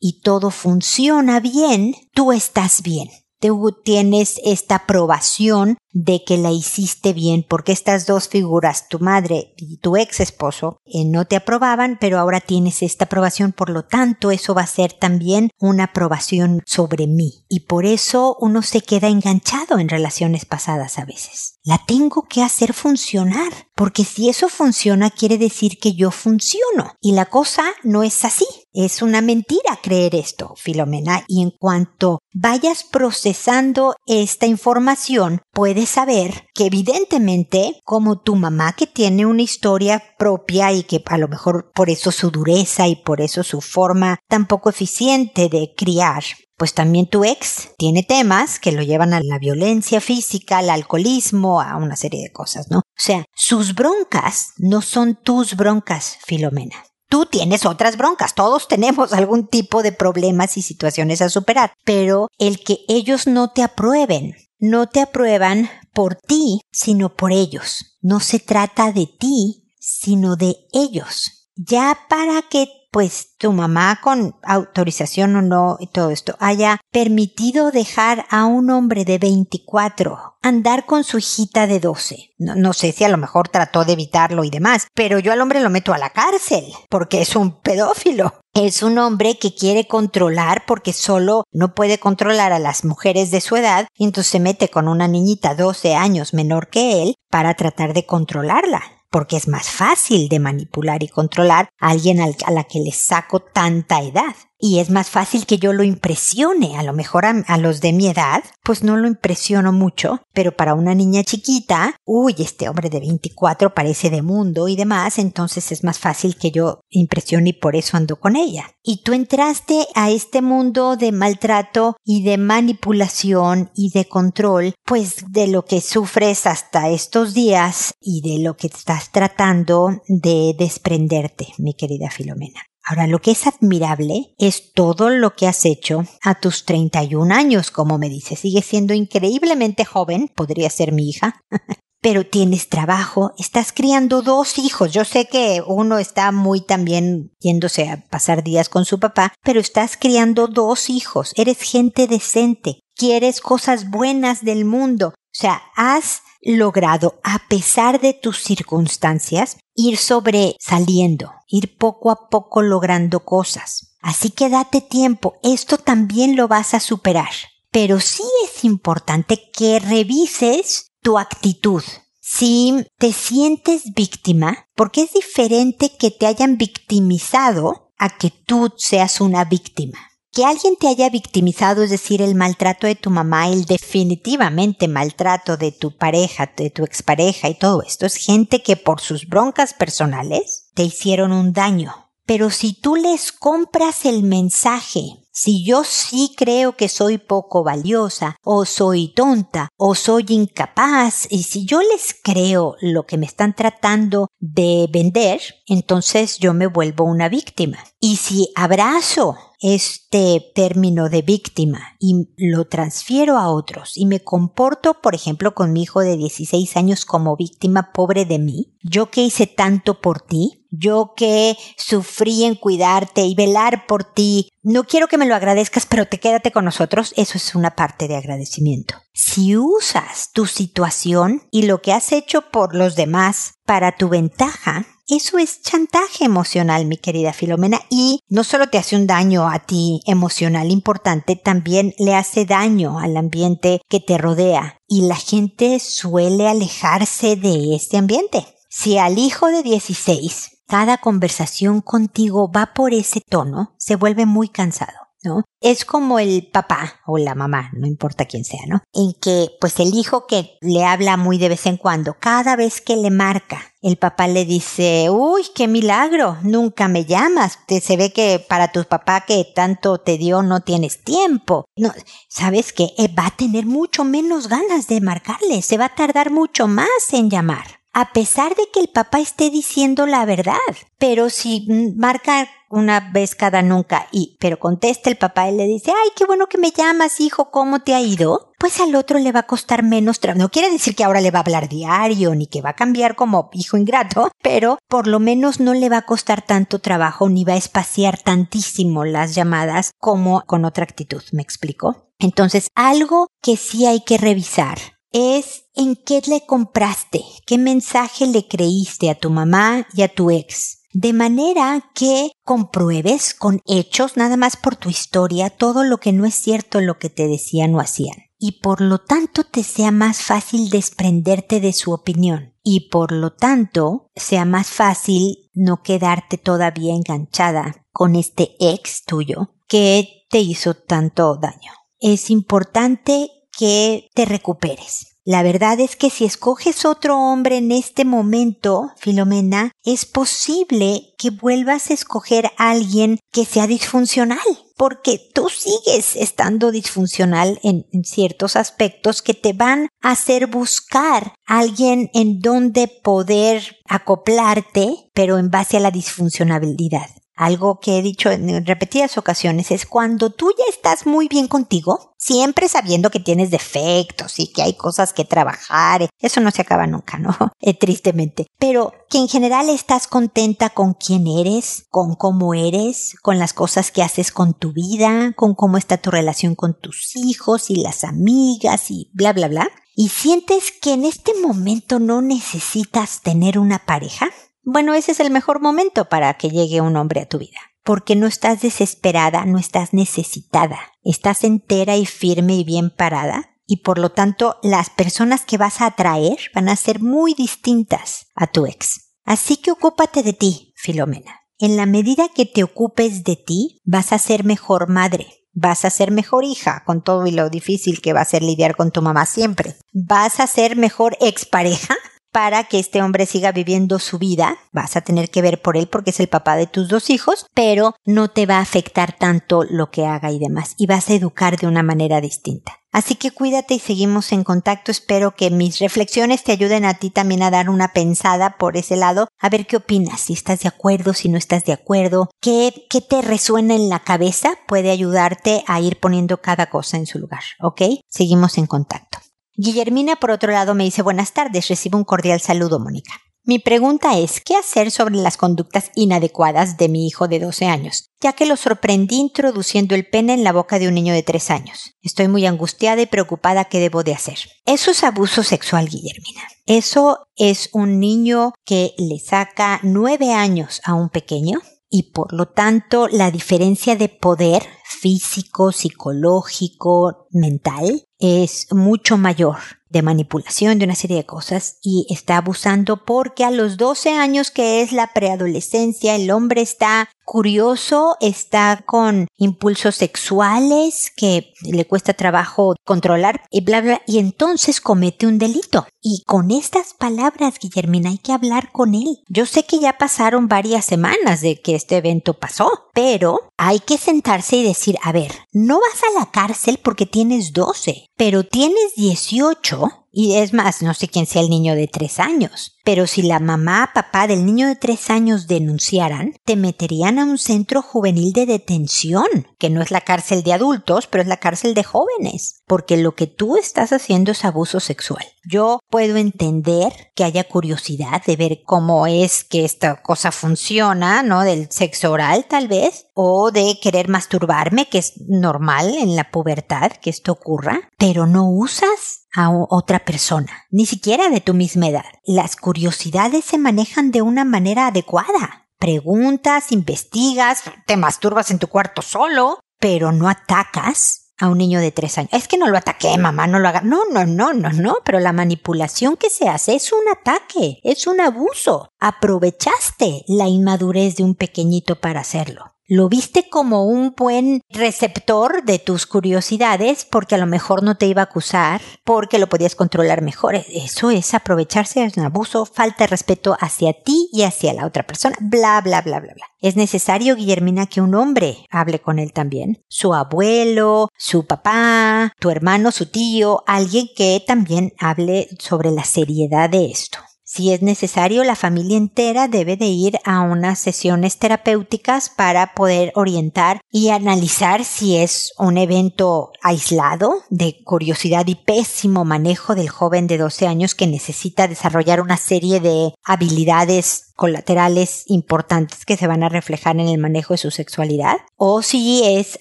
y 0.00 0.22
todo 0.22 0.50
funciona 0.50 1.40
bien, 1.40 1.94
tú 2.14 2.32
estás 2.32 2.80
bien 2.80 3.10
tú 3.46 3.72
tienes 3.84 4.40
esta 4.44 4.76
aprobación 4.76 5.78
de 5.92 6.22
que 6.24 6.36
la 6.36 6.50
hiciste 6.50 7.14
bien, 7.14 7.44
porque 7.48 7.72
estas 7.72 8.04
dos 8.04 8.28
figuras, 8.28 8.88
tu 8.88 8.98
madre 8.98 9.54
y 9.56 9.78
tu 9.78 9.96
ex 9.96 10.20
esposo, 10.20 10.78
eh, 10.84 11.06
no 11.06 11.24
te 11.24 11.36
aprobaban, 11.36 11.96
pero 11.98 12.18
ahora 12.18 12.40
tienes 12.40 12.82
esta 12.82 13.06
aprobación, 13.06 13.52
por 13.52 13.70
lo 13.70 13.84
tanto 13.84 14.30
eso 14.30 14.54
va 14.54 14.62
a 14.62 14.66
ser 14.66 14.92
también 14.92 15.48
una 15.58 15.84
aprobación 15.84 16.62
sobre 16.66 17.06
mí. 17.06 17.46
Y 17.48 17.60
por 17.60 17.86
eso 17.86 18.36
uno 18.40 18.60
se 18.60 18.82
queda 18.82 19.08
enganchado 19.08 19.78
en 19.78 19.88
relaciones 19.88 20.44
pasadas 20.44 20.98
a 20.98 21.06
veces. 21.06 21.58
La 21.64 21.80
tengo 21.86 22.26
que 22.28 22.42
hacer 22.42 22.74
funcionar, 22.74 23.50
porque 23.74 24.04
si 24.04 24.28
eso 24.28 24.50
funciona 24.50 25.10
quiere 25.10 25.38
decir 25.38 25.78
que 25.78 25.94
yo 25.94 26.10
funciono. 26.10 26.92
Y 27.00 27.12
la 27.12 27.26
cosa 27.26 27.64
no 27.82 28.02
es 28.02 28.24
así. 28.24 28.46
Es 28.78 29.00
una 29.00 29.22
mentira 29.22 29.78
creer 29.82 30.14
esto, 30.14 30.52
Filomena, 30.54 31.24
y 31.28 31.42
en 31.42 31.50
cuanto 31.50 32.18
vayas 32.34 32.84
procesando 32.84 33.94
esta 34.04 34.44
información, 34.44 35.40
puedes 35.50 35.88
saber 35.88 36.44
que 36.54 36.66
evidentemente, 36.66 37.80
como 37.84 38.20
tu 38.20 38.36
mamá 38.36 38.74
que 38.74 38.86
tiene 38.86 39.24
una 39.24 39.40
historia 39.40 40.02
propia 40.18 40.72
y 40.72 40.82
que 40.82 41.02
a 41.06 41.16
lo 41.16 41.26
mejor 41.26 41.70
por 41.74 41.88
eso 41.88 42.12
su 42.12 42.30
dureza 42.30 42.86
y 42.86 42.96
por 42.96 43.22
eso 43.22 43.42
su 43.42 43.62
forma 43.62 44.18
tan 44.28 44.46
poco 44.46 44.68
eficiente 44.68 45.48
de 45.48 45.72
criar, 45.74 46.22
pues 46.58 46.74
también 46.74 47.08
tu 47.08 47.24
ex 47.24 47.70
tiene 47.78 48.02
temas 48.02 48.60
que 48.60 48.72
lo 48.72 48.82
llevan 48.82 49.14
a 49.14 49.22
la 49.22 49.38
violencia 49.38 50.02
física, 50.02 50.58
al 50.58 50.68
alcoholismo, 50.68 51.62
a 51.62 51.78
una 51.78 51.96
serie 51.96 52.24
de 52.24 52.32
cosas, 52.32 52.66
¿no? 52.70 52.80
O 52.80 52.82
sea, 52.94 53.24
sus 53.34 53.74
broncas 53.74 54.52
no 54.58 54.82
son 54.82 55.18
tus 55.22 55.56
broncas, 55.56 56.18
Filomena. 56.26 56.76
Tú 57.08 57.26
tienes 57.26 57.64
otras 57.64 57.96
broncas, 57.96 58.34
todos 58.34 58.68
tenemos 58.68 59.12
algún 59.12 59.46
tipo 59.46 59.82
de 59.82 59.92
problemas 59.92 60.56
y 60.56 60.62
situaciones 60.62 61.22
a 61.22 61.28
superar, 61.28 61.72
pero 61.84 62.28
el 62.38 62.62
que 62.62 62.80
ellos 62.88 63.26
no 63.26 63.50
te 63.50 63.62
aprueben, 63.62 64.34
no 64.58 64.88
te 64.88 65.00
aprueban 65.00 65.70
por 65.92 66.16
ti, 66.16 66.60
sino 66.72 67.14
por 67.14 67.32
ellos. 67.32 67.98
No 68.00 68.20
se 68.20 68.38
trata 68.38 68.92
de 68.92 69.06
ti, 69.06 69.72
sino 69.78 70.36
de 70.36 70.56
ellos. 70.72 71.50
Ya 71.56 71.98
para 72.08 72.42
que 72.42 72.68
pues 72.96 73.36
tu 73.36 73.52
mamá 73.52 74.00
con 74.02 74.36
autorización 74.42 75.36
o 75.36 75.42
no 75.42 75.76
y 75.78 75.88
todo 75.88 76.08
esto 76.08 76.34
haya 76.40 76.80
permitido 76.90 77.70
dejar 77.70 78.24
a 78.30 78.46
un 78.46 78.70
hombre 78.70 79.04
de 79.04 79.18
24 79.18 80.38
andar 80.40 80.86
con 80.86 81.04
su 81.04 81.18
hijita 81.18 81.66
de 81.66 81.78
12. 81.78 82.30
No, 82.38 82.54
no, 82.54 82.72
sé 82.72 82.92
si 82.92 83.04
a 83.04 83.10
lo 83.10 83.18
mejor 83.18 83.50
trató 83.50 83.84
de 83.84 83.92
evitarlo 83.92 84.44
y 84.44 84.50
demás, 84.50 84.86
pero 84.94 85.18
yo 85.18 85.32
al 85.32 85.42
hombre 85.42 85.60
lo 85.60 85.68
meto 85.68 85.92
a 85.92 85.98
la 85.98 86.08
cárcel 86.08 86.64
porque 86.88 87.20
es 87.20 87.36
un 87.36 87.60
pedófilo. 87.60 88.40
Es 88.54 88.82
un 88.82 88.96
hombre 88.96 89.36
que 89.38 89.54
quiere 89.54 89.86
controlar 89.86 90.64
porque 90.66 90.94
solo 90.94 91.44
no 91.52 91.74
puede 91.74 91.98
controlar 91.98 92.54
a 92.54 92.58
las 92.58 92.82
mujeres 92.82 93.30
de 93.30 93.42
su 93.42 93.56
edad 93.56 93.88
y 93.94 94.04
entonces 94.04 94.30
se 94.30 94.40
mete 94.40 94.70
con 94.70 94.88
una 94.88 95.06
niñita 95.06 95.54
12 95.54 95.94
años 95.94 96.32
menor 96.32 96.70
que 96.70 97.02
él 97.02 97.14
para 97.28 97.52
tratar 97.52 97.92
de 97.92 98.06
controlarla 98.06 98.95
porque 99.16 99.38
es 99.38 99.48
más 99.48 99.70
fácil 99.70 100.28
de 100.28 100.38
manipular 100.38 101.02
y 101.02 101.08
controlar 101.08 101.70
a 101.80 101.88
alguien 101.88 102.20
a 102.20 102.50
la 102.50 102.64
que 102.64 102.80
le 102.80 102.92
saco 102.92 103.40
tanta 103.40 104.02
edad 104.02 104.36
y 104.58 104.78
es 104.78 104.90
más 104.90 105.10
fácil 105.10 105.46
que 105.46 105.58
yo 105.58 105.72
lo 105.72 105.82
impresione. 105.82 106.76
A 106.76 106.82
lo 106.82 106.92
mejor 106.92 107.24
a, 107.26 107.58
los 107.58 107.80
de 107.80 107.92
mi 107.92 108.08
edad, 108.08 108.42
pues 108.62 108.82
no 108.82 108.96
lo 108.96 109.06
impresiono 109.06 109.72
mucho, 109.72 110.20
pero 110.32 110.56
para 110.56 110.74
una 110.74 110.94
niña 110.94 111.24
chiquita, 111.24 111.96
uy, 112.04 112.34
este 112.38 112.68
hombre 112.68 112.90
de 112.90 113.00
24 113.00 113.74
parece 113.74 114.10
de 114.10 114.22
mundo 114.22 114.68
y 114.68 114.76
demás, 114.76 115.18
entonces 115.18 115.72
es 115.72 115.84
más 115.84 115.98
fácil 115.98 116.36
que 116.36 116.50
yo 116.50 116.80
impresione 116.90 117.50
y 117.50 117.52
por 117.54 117.76
eso 117.76 117.96
ando 117.96 118.16
con 118.16 118.36
ella. 118.36 118.70
Y 118.82 119.02
tú 119.02 119.12
entraste 119.12 119.86
a 119.94 120.10
este 120.10 120.42
mundo 120.42 120.96
de 120.96 121.12
maltrato 121.12 121.96
y 122.04 122.22
de 122.22 122.38
manipulación 122.38 123.70
y 123.74 123.90
de 123.90 124.06
control, 124.06 124.74
pues 124.84 125.24
de 125.30 125.48
lo 125.48 125.64
que 125.64 125.80
sufres 125.80 126.46
hasta 126.46 126.88
estos 126.88 127.34
días 127.34 127.94
y 128.00 128.22
de 128.22 128.42
lo 128.42 128.56
que 128.56 128.68
estás 128.68 129.10
tratando 129.10 130.02
de 130.08 130.54
desprenderte, 130.58 131.48
mi 131.58 131.74
querida 131.74 132.10
Filomena. 132.10 132.60
Ahora, 132.88 133.08
lo 133.08 133.20
que 133.20 133.32
es 133.32 133.48
admirable 133.48 134.34
es 134.38 134.72
todo 134.72 135.10
lo 135.10 135.34
que 135.34 135.48
has 135.48 135.64
hecho 135.64 136.04
a 136.22 136.36
tus 136.36 136.64
31 136.64 137.34
años, 137.34 137.72
como 137.72 137.98
me 137.98 138.08
dice. 138.08 138.36
Sigue 138.36 138.62
siendo 138.62 138.94
increíblemente 138.94 139.84
joven, 139.84 140.30
podría 140.32 140.70
ser 140.70 140.92
mi 140.92 141.08
hija. 141.08 141.40
Pero 142.00 142.24
tienes 142.24 142.68
trabajo, 142.68 143.32
estás 143.38 143.72
criando 143.72 144.22
dos 144.22 144.58
hijos. 144.58 144.92
Yo 144.92 145.04
sé 145.04 145.26
que 145.26 145.60
uno 145.66 145.98
está 145.98 146.30
muy 146.30 146.60
también 146.60 147.32
yéndose 147.40 147.88
a 147.88 148.04
pasar 148.08 148.44
días 148.44 148.68
con 148.68 148.84
su 148.84 149.00
papá, 149.00 149.32
pero 149.42 149.58
estás 149.58 149.96
criando 149.96 150.46
dos 150.46 150.88
hijos. 150.88 151.32
Eres 151.34 151.62
gente 151.62 152.06
decente. 152.06 152.78
Quieres 152.94 153.40
cosas 153.40 153.90
buenas 153.90 154.44
del 154.44 154.64
mundo. 154.64 155.08
O 155.08 155.38
sea, 155.38 155.62
has 155.74 156.22
logrado, 156.42 157.18
a 157.24 157.40
pesar 157.48 158.00
de 158.00 158.14
tus 158.14 158.40
circunstancias, 158.40 159.56
ir 159.74 159.96
sobresaliendo, 159.96 161.32
ir 161.46 161.76
poco 161.76 162.10
a 162.10 162.28
poco 162.28 162.62
logrando 162.62 163.20
cosas. 163.20 163.96
Así 164.00 164.30
que 164.30 164.48
date 164.48 164.80
tiempo, 164.80 165.34
esto 165.42 165.78
también 165.78 166.36
lo 166.36 166.48
vas 166.48 166.74
a 166.74 166.80
superar. 166.80 167.30
Pero 167.70 168.00
sí 168.00 168.24
es 168.44 168.64
importante 168.64 169.50
que 169.52 169.78
revises 169.78 170.92
tu 171.02 171.18
actitud. 171.18 171.82
Si 172.20 172.86
te 172.98 173.12
sientes 173.12 173.94
víctima, 173.94 174.68
porque 174.74 175.02
es 175.02 175.12
diferente 175.12 175.92
que 175.96 176.10
te 176.10 176.26
hayan 176.26 176.56
victimizado 176.56 177.92
a 177.98 178.16
que 178.16 178.30
tú 178.30 178.72
seas 178.76 179.20
una 179.20 179.44
víctima 179.44 179.98
que 180.36 180.44
alguien 180.44 180.76
te 180.76 180.86
haya 180.86 181.08
victimizado, 181.08 181.82
es 181.82 181.88
decir, 181.88 182.20
el 182.20 182.34
maltrato 182.34 182.86
de 182.86 182.94
tu 182.94 183.08
mamá, 183.08 183.48
el 183.48 183.64
definitivamente 183.64 184.86
maltrato 184.86 185.56
de 185.56 185.72
tu 185.72 185.96
pareja, 185.96 186.52
de 186.54 186.68
tu 186.68 186.84
expareja 186.84 187.48
y 187.48 187.54
todo 187.54 187.82
esto, 187.82 188.04
es 188.04 188.16
gente 188.16 188.62
que 188.62 188.76
por 188.76 189.00
sus 189.00 189.26
broncas 189.28 189.72
personales 189.72 190.65
te 190.76 190.84
hicieron 190.84 191.32
un 191.32 191.52
daño. 191.52 192.10
Pero 192.26 192.50
si 192.50 192.74
tú 192.74 192.94
les 192.94 193.32
compras 193.32 194.04
el 194.04 194.22
mensaje 194.22 195.26
si 195.38 195.62
yo 195.62 195.84
sí 195.84 196.32
creo 196.34 196.78
que 196.78 196.88
soy 196.88 197.18
poco 197.18 197.62
valiosa, 197.62 198.36
o 198.42 198.64
soy 198.64 199.12
tonta, 199.12 199.68
o 199.76 199.94
soy 199.94 200.24
incapaz, 200.30 201.28
y 201.28 201.42
si 201.42 201.66
yo 201.66 201.80
les 201.82 202.16
creo 202.22 202.74
lo 202.80 203.04
que 203.04 203.18
me 203.18 203.26
están 203.26 203.54
tratando 203.54 204.28
de 204.38 204.88
vender, 204.90 205.42
entonces 205.66 206.38
yo 206.38 206.54
me 206.54 206.66
vuelvo 206.66 207.04
una 207.04 207.28
víctima. 207.28 207.76
Y 208.00 208.16
si 208.16 208.48
abrazo 208.54 209.36
este 209.60 210.52
término 210.54 211.08
de 211.08 211.22
víctima 211.22 211.96
y 211.98 212.28
lo 212.38 212.66
transfiero 212.66 213.36
a 213.36 213.50
otros 213.50 213.96
y 213.96 214.06
me 214.06 214.20
comporto, 214.20 215.00
por 215.02 215.14
ejemplo, 215.14 215.54
con 215.54 215.72
mi 215.72 215.82
hijo 215.82 216.00
de 216.00 216.16
16 216.16 216.76
años 216.78 217.04
como 217.04 217.36
víctima 217.36 217.92
pobre 217.92 218.24
de 218.24 218.38
mí, 218.38 218.74
yo 218.82 219.10
que 219.10 219.22
hice 219.22 219.46
tanto 219.46 220.00
por 220.00 220.20
ti, 220.20 220.65
yo 220.78 221.14
que 221.16 221.56
sufrí 221.76 222.44
en 222.44 222.54
cuidarte 222.54 223.22
y 223.22 223.34
velar 223.34 223.86
por 223.86 224.04
ti, 224.04 224.50
no 224.62 224.84
quiero 224.84 225.08
que 225.08 225.18
me 225.18 225.26
lo 225.26 225.34
agradezcas, 225.34 225.86
pero 225.86 226.06
te 226.06 226.18
quédate 226.18 226.50
con 226.50 226.64
nosotros, 226.64 227.12
eso 227.16 227.38
es 227.38 227.54
una 227.54 227.76
parte 227.76 228.08
de 228.08 228.16
agradecimiento. 228.16 228.96
Si 229.12 229.56
usas 229.56 230.30
tu 230.32 230.46
situación 230.46 231.42
y 231.50 231.62
lo 231.62 231.80
que 231.80 231.92
has 231.92 232.12
hecho 232.12 232.50
por 232.50 232.74
los 232.74 232.96
demás 232.96 233.54
para 233.64 233.96
tu 233.96 234.08
ventaja, 234.08 234.86
eso 235.08 235.38
es 235.38 235.62
chantaje 235.62 236.24
emocional, 236.24 236.84
mi 236.84 236.96
querida 236.96 237.32
Filomena, 237.32 237.80
y 237.90 238.18
no 238.28 238.42
solo 238.42 238.68
te 238.68 238.78
hace 238.78 238.96
un 238.96 239.06
daño 239.06 239.48
a 239.48 239.60
ti 239.60 240.00
emocional 240.04 240.72
importante, 240.72 241.36
también 241.36 241.94
le 241.98 242.14
hace 242.16 242.44
daño 242.44 242.98
al 242.98 243.16
ambiente 243.16 243.80
que 243.88 244.00
te 244.00 244.18
rodea, 244.18 244.80
y 244.88 245.02
la 245.02 245.14
gente 245.14 245.78
suele 245.78 246.48
alejarse 246.48 247.36
de 247.36 247.76
este 247.76 247.98
ambiente. 247.98 248.46
Si 248.68 248.98
al 248.98 249.18
hijo 249.18 249.46
de 249.46 249.62
16 249.62 250.55
cada 250.66 250.98
conversación 250.98 251.80
contigo 251.80 252.50
va 252.50 252.72
por 252.74 252.92
ese 252.92 253.20
tono, 253.20 253.74
se 253.78 253.96
vuelve 253.96 254.26
muy 254.26 254.48
cansado. 254.48 255.06
¿no? 255.26 255.44
Es 255.60 255.84
como 255.84 256.18
el 256.18 256.48
papá 256.52 257.00
o 257.06 257.18
la 257.18 257.34
mamá, 257.34 257.70
no 257.72 257.86
importa 257.86 258.26
quién 258.26 258.44
sea, 258.44 258.60
¿no? 258.68 258.82
En 258.92 259.12
que, 259.20 259.48
pues 259.60 259.80
el 259.80 259.94
hijo 259.94 260.26
que 260.26 260.56
le 260.60 260.84
habla 260.84 261.16
muy 261.16 261.38
de 261.38 261.48
vez 261.48 261.66
en 261.66 261.76
cuando, 261.76 262.14
cada 262.20 262.54
vez 262.54 262.80
que 262.80 262.96
le 262.96 263.10
marca, 263.10 263.72
el 263.82 263.96
papá 263.96 264.28
le 264.28 264.44
dice, 264.44 265.08
uy, 265.10 265.42
qué 265.54 265.66
milagro, 265.66 266.38
nunca 266.42 266.88
me 266.88 267.04
llamas, 267.04 267.58
te, 267.66 267.80
se 267.80 267.96
ve 267.96 268.12
que 268.12 268.44
para 268.46 268.70
tu 268.70 268.84
papá 268.84 269.22
que 269.22 269.44
tanto 269.54 269.98
te 269.98 270.18
dio 270.18 270.42
no 270.42 270.60
tienes 270.60 271.02
tiempo. 271.02 271.64
No, 271.76 271.92
sabes 272.28 272.72
que 272.72 272.92
eh, 272.98 273.08
va 273.08 273.26
a 273.26 273.36
tener 273.36 273.66
mucho 273.66 274.04
menos 274.04 274.48
ganas 274.48 274.86
de 274.86 275.00
marcarle, 275.00 275.62
se 275.62 275.78
va 275.78 275.86
a 275.86 275.94
tardar 275.94 276.30
mucho 276.30 276.68
más 276.68 276.88
en 277.12 277.30
llamar 277.30 277.75
a 277.96 278.12
pesar 278.12 278.54
de 278.54 278.68
que 278.70 278.80
el 278.80 278.88
papá 278.88 279.20
esté 279.20 279.48
diciendo 279.48 280.04
la 280.04 280.26
verdad. 280.26 280.58
Pero 280.98 281.30
si 281.30 281.66
marca 281.96 282.46
una 282.68 283.00
vez 283.00 283.34
cada 283.34 283.62
nunca 283.62 284.06
y, 284.12 284.36
pero 284.38 284.58
contesta 284.58 285.08
el 285.08 285.16
papá 285.16 285.48
y 285.48 285.56
le 285.56 285.64
dice, 285.64 285.92
ay, 285.92 286.10
qué 286.14 286.26
bueno 286.26 286.46
que 286.46 286.58
me 286.58 286.72
llamas, 286.72 287.20
hijo, 287.20 287.50
¿cómo 287.50 287.80
te 287.80 287.94
ha 287.94 288.02
ido? 288.02 288.52
Pues 288.58 288.80
al 288.80 288.94
otro 288.96 289.18
le 289.18 289.32
va 289.32 289.40
a 289.40 289.46
costar 289.46 289.82
menos 289.82 290.20
trabajo. 290.20 290.42
No 290.42 290.50
quiere 290.50 290.70
decir 290.70 290.94
que 290.94 291.04
ahora 291.04 291.22
le 291.22 291.30
va 291.30 291.38
a 291.38 291.42
hablar 291.42 291.70
diario 291.70 292.34
ni 292.34 292.46
que 292.46 292.60
va 292.60 292.70
a 292.70 292.76
cambiar 292.76 293.16
como 293.16 293.48
hijo 293.54 293.78
ingrato, 293.78 294.30
pero 294.42 294.76
por 294.88 295.06
lo 295.06 295.18
menos 295.18 295.58
no 295.58 295.72
le 295.72 295.88
va 295.88 295.98
a 295.98 296.06
costar 296.06 296.42
tanto 296.42 296.80
trabajo 296.80 297.30
ni 297.30 297.44
va 297.44 297.54
a 297.54 297.58
espaciar 297.58 298.18
tantísimo 298.18 299.06
las 299.06 299.34
llamadas 299.34 299.92
como 299.98 300.42
con 300.42 300.66
otra 300.66 300.84
actitud. 300.84 301.22
¿Me 301.32 301.40
explico? 301.40 302.10
Entonces, 302.18 302.68
algo 302.74 303.28
que 303.40 303.56
sí 303.56 303.86
hay 303.86 304.02
que 304.04 304.18
revisar 304.18 304.95
es 305.12 305.64
en 305.74 305.96
qué 305.96 306.22
le 306.26 306.44
compraste, 306.46 307.24
qué 307.46 307.58
mensaje 307.58 308.26
le 308.26 308.46
creíste 308.46 309.10
a 309.10 309.14
tu 309.14 309.30
mamá 309.30 309.86
y 309.94 310.02
a 310.02 310.08
tu 310.08 310.30
ex. 310.30 310.82
De 310.92 311.12
manera 311.12 311.90
que 311.94 312.30
compruebes 312.42 313.34
con 313.34 313.60
hechos, 313.66 314.16
nada 314.16 314.38
más 314.38 314.56
por 314.56 314.76
tu 314.76 314.88
historia, 314.88 315.50
todo 315.50 315.84
lo 315.84 315.98
que 315.98 316.12
no 316.12 316.24
es 316.24 316.34
cierto 316.34 316.80
lo 316.80 316.98
que 316.98 317.10
te 317.10 317.28
decían 317.28 317.74
o 317.74 317.80
hacían. 317.80 318.16
Y 318.38 318.60
por 318.60 318.80
lo 318.80 318.98
tanto 318.98 319.44
te 319.44 319.62
sea 319.62 319.90
más 319.90 320.22
fácil 320.22 320.70
desprenderte 320.70 321.60
de 321.60 321.72
su 321.72 321.92
opinión. 321.92 322.54
Y 322.62 322.88
por 322.88 323.12
lo 323.12 323.34
tanto 323.34 324.10
sea 324.16 324.44
más 324.44 324.68
fácil 324.68 325.50
no 325.52 325.82
quedarte 325.82 326.38
todavía 326.38 326.94
enganchada 326.94 327.86
con 327.92 328.16
este 328.16 328.56
ex 328.58 329.04
tuyo 329.04 329.54
que 329.68 330.26
te 330.30 330.38
hizo 330.38 330.74
tanto 330.74 331.36
daño. 331.36 331.72
Es 331.98 332.30
importante 332.30 333.30
que 333.56 334.08
te 334.14 334.24
recuperes. 334.24 335.16
La 335.28 335.42
verdad 335.42 335.80
es 335.80 335.96
que 335.96 336.08
si 336.08 336.24
escoges 336.24 336.84
otro 336.84 337.18
hombre 337.18 337.56
en 337.56 337.72
este 337.72 338.04
momento, 338.04 338.92
Filomena, 338.96 339.72
es 339.82 340.06
posible 340.06 341.14
que 341.18 341.30
vuelvas 341.30 341.90
a 341.90 341.94
escoger 341.94 342.52
a 342.58 342.70
alguien 342.70 343.18
que 343.32 343.44
sea 343.44 343.66
disfuncional, 343.66 344.38
porque 344.76 345.20
tú 345.34 345.48
sigues 345.48 346.14
estando 346.14 346.70
disfuncional 346.70 347.58
en, 347.64 347.86
en, 347.92 348.04
ciertos 348.04 348.54
aspectos 348.54 349.20
que 349.20 349.34
te 349.34 349.52
van 349.52 349.88
a 350.00 350.12
hacer 350.12 350.46
buscar 350.46 351.34
a 351.44 351.58
alguien 351.58 352.08
en 352.14 352.38
donde 352.38 352.86
poder 352.86 353.78
acoplarte, 353.88 355.10
pero 355.12 355.38
en 355.38 355.50
base 355.50 355.78
a 355.78 355.80
la 355.80 355.90
disfuncionalidad. 355.90 357.08
Algo 357.36 357.80
que 357.80 357.98
he 357.98 358.02
dicho 358.02 358.30
en 358.30 358.64
repetidas 358.64 359.18
ocasiones 359.18 359.70
es 359.70 359.84
cuando 359.84 360.30
tú 360.30 360.52
ya 360.56 360.64
estás 360.70 361.04
muy 361.04 361.28
bien 361.28 361.48
contigo, 361.48 362.14
siempre 362.26 362.68
sabiendo 362.68 363.10
que 363.10 363.20
tienes 363.20 363.50
defectos 363.50 364.40
y 364.40 364.48
que 364.48 364.62
hay 364.62 364.74
cosas 364.74 365.12
que 365.12 365.24
trabajar, 365.24 366.08
eso 366.18 366.40
no 366.40 366.50
se 366.50 366.62
acaba 366.62 366.86
nunca, 366.86 367.18
¿no? 367.18 367.36
Eh, 367.60 367.74
tristemente. 367.74 368.46
Pero 368.58 368.92
que 369.10 369.18
en 369.18 369.28
general 369.28 369.68
estás 369.70 370.06
contenta 370.06 370.70
con 370.70 370.94
quién 370.94 371.26
eres, 371.26 371.86
con 371.90 372.14
cómo 372.14 372.54
eres, 372.54 373.16
con 373.22 373.38
las 373.40 373.52
cosas 373.54 373.90
que 373.90 374.02
haces 374.02 374.30
con 374.30 374.54
tu 374.54 374.72
vida, 374.72 375.32
con 375.34 375.54
cómo 375.54 375.76
está 375.76 375.96
tu 375.96 376.10
relación 376.10 376.54
con 376.54 376.78
tus 376.78 377.16
hijos 377.16 377.70
y 377.70 377.76
las 377.76 378.04
amigas 378.04 378.90
y 378.90 379.10
bla, 379.14 379.32
bla, 379.32 379.48
bla. 379.48 379.68
Y 379.96 380.10
sientes 380.10 380.70
que 380.80 380.92
en 380.92 381.04
este 381.04 381.32
momento 381.40 381.98
no 381.98 382.22
necesitas 382.22 383.22
tener 383.22 383.58
una 383.58 383.84
pareja, 383.84 384.28
bueno, 384.62 384.94
ese 384.94 385.12
es 385.12 385.20
el 385.20 385.30
mejor 385.30 385.60
momento 385.60 386.08
para 386.08 386.34
que 386.34 386.50
llegue 386.50 386.80
un 386.80 386.96
hombre 386.96 387.20
a 387.20 387.28
tu 387.28 387.38
vida, 387.38 387.58
porque 387.86 388.16
no 388.16 388.26
estás 388.26 388.60
desesperada, 388.60 389.46
no 389.46 389.58
estás 389.58 389.94
necesitada, 389.94 390.80
estás 391.04 391.44
entera 391.44 391.96
y 391.96 392.04
firme 392.04 392.56
y 392.56 392.64
bien 392.64 392.90
parada, 392.90 393.56
y 393.64 393.78
por 393.78 393.98
lo 393.98 394.10
tanto 394.10 394.56
las 394.62 394.90
personas 394.90 395.44
que 395.44 395.56
vas 395.56 395.80
a 395.80 395.86
atraer 395.86 396.36
van 396.52 396.68
a 396.68 396.76
ser 396.76 397.00
muy 397.00 397.32
distintas 397.32 398.26
a 398.34 398.48
tu 398.48 398.66
ex. 398.66 399.12
Así 399.24 399.56
que 399.56 399.70
ocúpate 399.70 400.24
de 400.24 400.32
ti, 400.32 400.72
Filomena. 400.76 401.40
En 401.58 401.76
la 401.76 401.86
medida 401.86 402.28
que 402.34 402.44
te 402.44 402.64
ocupes 402.64 403.24
de 403.24 403.36
ti, 403.36 403.80
vas 403.84 404.12
a 404.12 404.18
ser 404.18 404.44
mejor 404.44 404.88
madre, 404.88 405.46
vas 405.52 405.84
a 405.84 405.90
ser 405.90 406.10
mejor 406.10 406.44
hija, 406.44 406.82
con 406.84 407.02
todo 407.02 407.26
y 407.26 407.30
lo 407.30 407.48
difícil 407.50 408.02
que 408.02 408.12
va 408.12 408.20
a 408.20 408.26
ser 408.26 408.42
lidiar 408.42 408.76
con 408.76 408.90
tu 408.90 409.00
mamá 409.00 409.26
siempre. 409.26 409.76
Vas 409.92 410.40
a 410.40 410.48
ser 410.48 410.76
mejor 410.76 411.16
expareja, 411.20 411.96
para 412.36 412.64
que 412.64 412.78
este 412.78 413.00
hombre 413.00 413.24
siga 413.24 413.50
viviendo 413.50 413.98
su 413.98 414.18
vida. 414.18 414.58
Vas 414.70 414.94
a 414.94 415.00
tener 415.00 415.30
que 415.30 415.40
ver 415.40 415.62
por 415.62 415.78
él 415.78 415.88
porque 415.88 416.10
es 416.10 416.20
el 416.20 416.28
papá 416.28 416.54
de 416.54 416.66
tus 416.66 416.86
dos 416.86 417.08
hijos, 417.08 417.46
pero 417.54 417.94
no 418.04 418.28
te 418.28 418.44
va 418.44 418.58
a 418.58 418.60
afectar 418.60 419.16
tanto 419.16 419.64
lo 419.64 419.90
que 419.90 420.04
haga 420.04 420.30
y 420.30 420.38
demás. 420.38 420.74
Y 420.76 420.86
vas 420.86 421.08
a 421.08 421.14
educar 421.14 421.56
de 421.56 421.66
una 421.66 421.82
manera 421.82 422.20
distinta. 422.20 422.72
Así 422.92 423.14
que 423.14 423.30
cuídate 423.30 423.72
y 423.72 423.78
seguimos 423.78 424.32
en 424.32 424.44
contacto. 424.44 424.90
Espero 424.90 425.34
que 425.34 425.50
mis 425.50 425.78
reflexiones 425.78 426.44
te 426.44 426.52
ayuden 426.52 426.84
a 426.84 426.92
ti 426.92 427.08
también 427.08 427.42
a 427.42 427.50
dar 427.50 427.70
una 427.70 427.94
pensada 427.94 428.58
por 428.58 428.76
ese 428.76 428.96
lado, 428.96 429.28
a 429.40 429.48
ver 429.48 429.66
qué 429.66 429.78
opinas, 429.78 430.20
si 430.20 430.34
estás 430.34 430.60
de 430.60 430.68
acuerdo, 430.68 431.14
si 431.14 431.30
no 431.30 431.38
estás 431.38 431.64
de 431.64 431.72
acuerdo, 431.72 432.28
qué, 432.42 432.84
qué 432.90 433.00
te 433.00 433.22
resuena 433.22 433.74
en 433.74 433.88
la 433.88 434.00
cabeza, 434.00 434.58
puede 434.68 434.90
ayudarte 434.90 435.64
a 435.66 435.80
ir 435.80 436.00
poniendo 436.00 436.42
cada 436.42 436.66
cosa 436.66 436.98
en 436.98 437.06
su 437.06 437.18
lugar, 437.18 437.44
¿ok? 437.62 437.80
Seguimos 438.10 438.58
en 438.58 438.66
contacto. 438.66 439.25
Guillermina, 439.58 440.16
por 440.16 440.30
otro 440.30 440.52
lado, 440.52 440.74
me 440.74 440.84
dice 440.84 441.00
buenas 441.00 441.32
tardes, 441.32 441.68
recibo 441.68 441.96
un 441.96 442.04
cordial 442.04 442.40
saludo, 442.40 442.78
Mónica. 442.78 443.12
Mi 443.42 443.58
pregunta 443.58 444.18
es, 444.18 444.40
¿qué 444.40 444.54
hacer 444.54 444.90
sobre 444.90 445.16
las 445.16 445.36
conductas 445.36 445.92
inadecuadas 445.94 446.76
de 446.76 446.88
mi 446.88 447.06
hijo 447.06 447.26
de 447.26 447.38
12 447.38 447.66
años? 447.66 448.10
Ya 448.20 448.32
que 448.32 448.44
lo 448.44 448.56
sorprendí 448.56 449.16
introduciendo 449.16 449.94
el 449.94 450.06
pene 450.06 450.34
en 450.34 450.44
la 450.44 450.52
boca 450.52 450.78
de 450.78 450.88
un 450.88 450.94
niño 450.94 451.14
de 451.14 451.22
3 451.22 451.50
años. 451.50 451.94
Estoy 452.02 452.28
muy 452.28 452.44
angustiada 452.44 453.00
y 453.00 453.06
preocupada 453.06 453.64
qué 453.64 453.78
debo 453.78 454.02
de 454.02 454.12
hacer. 454.12 454.38
Eso 454.66 454.90
es 454.90 455.04
abuso 455.04 455.42
sexual, 455.42 455.88
Guillermina. 455.88 456.42
Eso 456.66 457.28
es 457.36 457.70
un 457.72 457.98
niño 457.98 458.52
que 458.64 458.94
le 458.98 459.20
saca 459.20 459.80
9 459.84 460.34
años 460.34 460.82
a 460.84 460.94
un 460.94 461.08
pequeño 461.08 461.60
y 461.88 462.10
por 462.12 462.32
lo 462.32 462.46
tanto 462.46 463.08
la 463.08 463.30
diferencia 463.30 463.96
de 463.96 464.08
poder 464.08 464.62
físico, 464.84 465.72
psicológico, 465.72 467.28
mental 467.30 468.04
es 468.18 468.66
mucho 468.72 469.16
mayor 469.16 469.56
de 469.88 470.02
manipulación, 470.02 470.78
de 470.78 470.84
una 470.84 470.94
serie 470.94 471.18
de 471.18 471.26
cosas 471.26 471.78
y 471.82 472.06
está 472.10 472.38
abusando 472.38 473.04
porque 473.04 473.44
a 473.44 473.50
los 473.50 473.76
12 473.76 474.14
años 474.14 474.50
que 474.50 474.82
es 474.82 474.92
la 474.92 475.12
preadolescencia 475.12 476.16
el 476.16 476.30
hombre 476.30 476.62
está 476.62 477.08
curioso, 477.26 478.16
está 478.20 478.82
con 478.86 479.28
impulsos 479.36 479.96
sexuales 479.96 481.12
que 481.14 481.52
le 481.60 481.84
cuesta 481.86 482.14
trabajo 482.14 482.74
controlar 482.84 483.42
y 483.50 483.60
bla 483.60 483.82
bla 483.82 484.00
y 484.06 484.18
entonces 484.18 484.80
comete 484.80 485.26
un 485.26 485.38
delito. 485.38 485.86
Y 486.00 486.22
con 486.24 486.50
estas 486.52 486.94
palabras, 486.94 487.58
Guillermina, 487.60 488.10
hay 488.10 488.18
que 488.18 488.32
hablar 488.32 488.70
con 488.72 488.94
él. 488.94 489.18
Yo 489.28 489.44
sé 489.44 489.64
que 489.64 489.80
ya 489.80 489.98
pasaron 489.98 490.48
varias 490.48 490.84
semanas 490.84 491.40
de 491.40 491.60
que 491.60 491.74
este 491.74 491.96
evento 491.96 492.34
pasó, 492.34 492.70
pero 492.94 493.50
hay 493.58 493.80
que 493.80 493.98
sentarse 493.98 494.56
y 494.56 494.62
decir, 494.62 494.96
a 495.02 495.12
ver, 495.12 495.32
no 495.52 495.80
vas 495.80 496.02
a 496.04 496.18
la 496.18 496.30
cárcel 496.30 496.78
porque 496.82 497.06
tienes 497.06 497.52
12, 497.52 498.06
pero 498.16 498.44
tienes 498.44 498.94
18 498.94 500.05
y 500.18 500.36
es 500.36 500.54
más, 500.54 500.80
no 500.80 500.94
sé 500.94 501.08
quién 501.08 501.26
sea 501.26 501.42
el 501.42 501.50
niño 501.50 501.74
de 501.74 501.88
tres 501.88 502.20
años. 502.20 502.78
Pero 502.84 503.06
si 503.06 503.20
la 503.20 503.38
mamá, 503.38 503.90
papá 503.92 504.26
del 504.26 504.46
niño 504.46 504.66
de 504.66 504.74
tres 504.74 505.10
años 505.10 505.46
denunciaran, 505.46 506.32
te 506.46 506.56
meterían 506.56 507.18
a 507.18 507.26
un 507.26 507.36
centro 507.36 507.82
juvenil 507.82 508.32
de 508.32 508.46
detención, 508.46 509.26
que 509.58 509.68
no 509.68 509.82
es 509.82 509.90
la 509.90 510.00
cárcel 510.00 510.42
de 510.42 510.54
adultos, 510.54 511.06
pero 511.06 511.20
es 511.20 511.28
la 511.28 511.36
cárcel 511.36 511.74
de 511.74 511.84
jóvenes, 511.84 512.62
porque 512.66 512.96
lo 512.96 513.14
que 513.14 513.26
tú 513.26 513.58
estás 513.58 513.92
haciendo 513.92 514.32
es 514.32 514.46
abuso 514.46 514.80
sexual. 514.80 515.26
Yo 515.48 515.78
puedo 515.90 516.16
entender 516.16 517.12
que 517.14 517.22
haya 517.22 517.44
curiosidad 517.44 518.20
de 518.26 518.34
ver 518.34 518.58
cómo 518.64 519.06
es 519.06 519.44
que 519.44 519.64
esta 519.64 520.02
cosa 520.02 520.32
funciona, 520.32 521.22
¿no? 521.22 521.42
Del 521.42 521.70
sexo 521.70 522.10
oral 522.10 522.46
tal 522.48 522.66
vez, 522.66 523.06
o 523.14 523.52
de 523.52 523.78
querer 523.80 524.08
masturbarme, 524.08 524.88
que 524.88 524.98
es 524.98 525.14
normal 525.28 525.94
en 525.96 526.16
la 526.16 526.30
pubertad 526.32 526.90
que 526.92 527.10
esto 527.10 527.30
ocurra, 527.30 527.88
pero 527.96 528.26
no 528.26 528.50
usas 528.50 529.26
a 529.34 529.50
otra 529.50 530.04
persona, 530.04 530.64
ni 530.70 530.84
siquiera 530.84 531.28
de 531.28 531.40
tu 531.40 531.54
misma 531.54 531.88
edad. 531.88 532.06
Las 532.24 532.56
curiosidades 532.56 533.44
se 533.44 533.58
manejan 533.58 534.10
de 534.10 534.22
una 534.22 534.44
manera 534.44 534.88
adecuada. 534.88 535.68
Preguntas, 535.78 536.72
investigas, 536.72 537.62
te 537.86 537.96
masturbas 537.96 538.50
en 538.50 538.58
tu 538.58 538.66
cuarto 538.66 539.00
solo, 539.00 539.60
pero 539.78 540.10
no 540.10 540.28
atacas 540.28 541.25
a 541.38 541.48
un 541.48 541.58
niño 541.58 541.80
de 541.80 541.92
tres 541.92 542.18
años. 542.18 542.30
Es 542.32 542.48
que 542.48 542.58
no 542.58 542.68
lo 542.68 542.78
ataqué, 542.78 543.16
mamá, 543.18 543.46
no 543.46 543.58
lo 543.58 543.68
haga. 543.68 543.80
No, 543.82 544.04
no, 544.10 544.24
no, 544.26 544.52
no, 544.52 544.70
no, 544.70 544.98
pero 545.04 545.20
la 545.20 545.32
manipulación 545.32 546.16
que 546.16 546.30
se 546.30 546.48
hace 546.48 546.74
es 546.74 546.92
un 546.92 547.08
ataque, 547.10 547.80
es 547.82 548.06
un 548.06 548.20
abuso. 548.20 548.90
Aprovechaste 549.00 550.24
la 550.28 550.48
inmadurez 550.48 551.16
de 551.16 551.24
un 551.24 551.34
pequeñito 551.34 551.96
para 551.96 552.20
hacerlo 552.20 552.75
lo 552.88 553.08
viste 553.08 553.48
como 553.48 553.84
un 553.84 554.14
buen 554.16 554.62
receptor 554.70 555.64
de 555.64 555.78
tus 555.78 556.06
curiosidades 556.06 557.04
porque 557.04 557.34
a 557.34 557.38
lo 557.38 557.46
mejor 557.46 557.82
no 557.82 557.96
te 557.96 558.06
iba 558.06 558.22
a 558.22 558.26
acusar, 558.26 558.80
porque 559.04 559.38
lo 559.38 559.48
podías 559.48 559.74
controlar 559.74 560.22
mejor. 560.22 560.54
Eso 560.54 561.10
es 561.10 561.34
aprovecharse, 561.34 562.04
es 562.04 562.16
un 562.16 562.24
abuso, 562.24 562.64
falta 562.64 563.04
de 563.04 563.08
respeto 563.08 563.56
hacia 563.60 563.92
ti 563.92 564.28
y 564.32 564.42
hacia 564.42 564.72
la 564.72 564.86
otra 564.86 565.04
persona, 565.04 565.36
bla, 565.40 565.80
bla, 565.80 566.02
bla, 566.02 566.20
bla, 566.20 566.34
bla. 566.34 566.46
Es 566.60 566.76
necesario, 566.76 567.36
Guillermina, 567.36 567.86
que 567.86 568.00
un 568.00 568.14
hombre 568.14 568.66
hable 568.70 569.00
con 569.00 569.18
él 569.18 569.32
también. 569.32 569.82
Su 569.88 570.14
abuelo, 570.14 571.08
su 571.16 571.46
papá, 571.46 572.32
tu 572.38 572.50
hermano, 572.50 572.92
su 572.92 573.06
tío, 573.06 573.64
alguien 573.66 574.06
que 574.16 574.42
también 574.46 574.92
hable 574.98 575.48
sobre 575.58 575.90
la 575.90 576.04
seriedad 576.04 576.70
de 576.70 576.86
esto. 576.86 577.18
Si 577.56 577.72
es 577.72 577.80
necesario, 577.80 578.44
la 578.44 578.54
familia 578.54 578.98
entera 578.98 579.48
debe 579.48 579.78
de 579.78 579.86
ir 579.86 580.18
a 580.26 580.42
unas 580.42 580.78
sesiones 580.78 581.38
terapéuticas 581.38 582.28
para 582.28 582.74
poder 582.74 583.12
orientar 583.14 583.80
y 583.90 584.10
analizar 584.10 584.84
si 584.84 585.16
es 585.16 585.54
un 585.58 585.78
evento 585.78 586.52
aislado 586.62 587.32
de 587.48 587.82
curiosidad 587.82 588.46
y 588.46 588.56
pésimo 588.56 589.24
manejo 589.24 589.74
del 589.74 589.88
joven 589.88 590.26
de 590.26 590.36
12 590.36 590.66
años 590.66 590.94
que 590.94 591.06
necesita 591.06 591.66
desarrollar 591.66 592.20
una 592.20 592.36
serie 592.36 592.78
de 592.80 593.14
habilidades 593.24 594.34
colaterales 594.36 595.24
importantes 595.24 596.04
que 596.04 596.18
se 596.18 596.26
van 596.26 596.42
a 596.42 596.50
reflejar 596.50 596.96
en 597.00 597.08
el 597.08 597.16
manejo 597.16 597.54
de 597.54 597.58
su 597.58 597.70
sexualidad, 597.70 598.36
o 598.56 598.82
si 598.82 599.22
es 599.24 599.58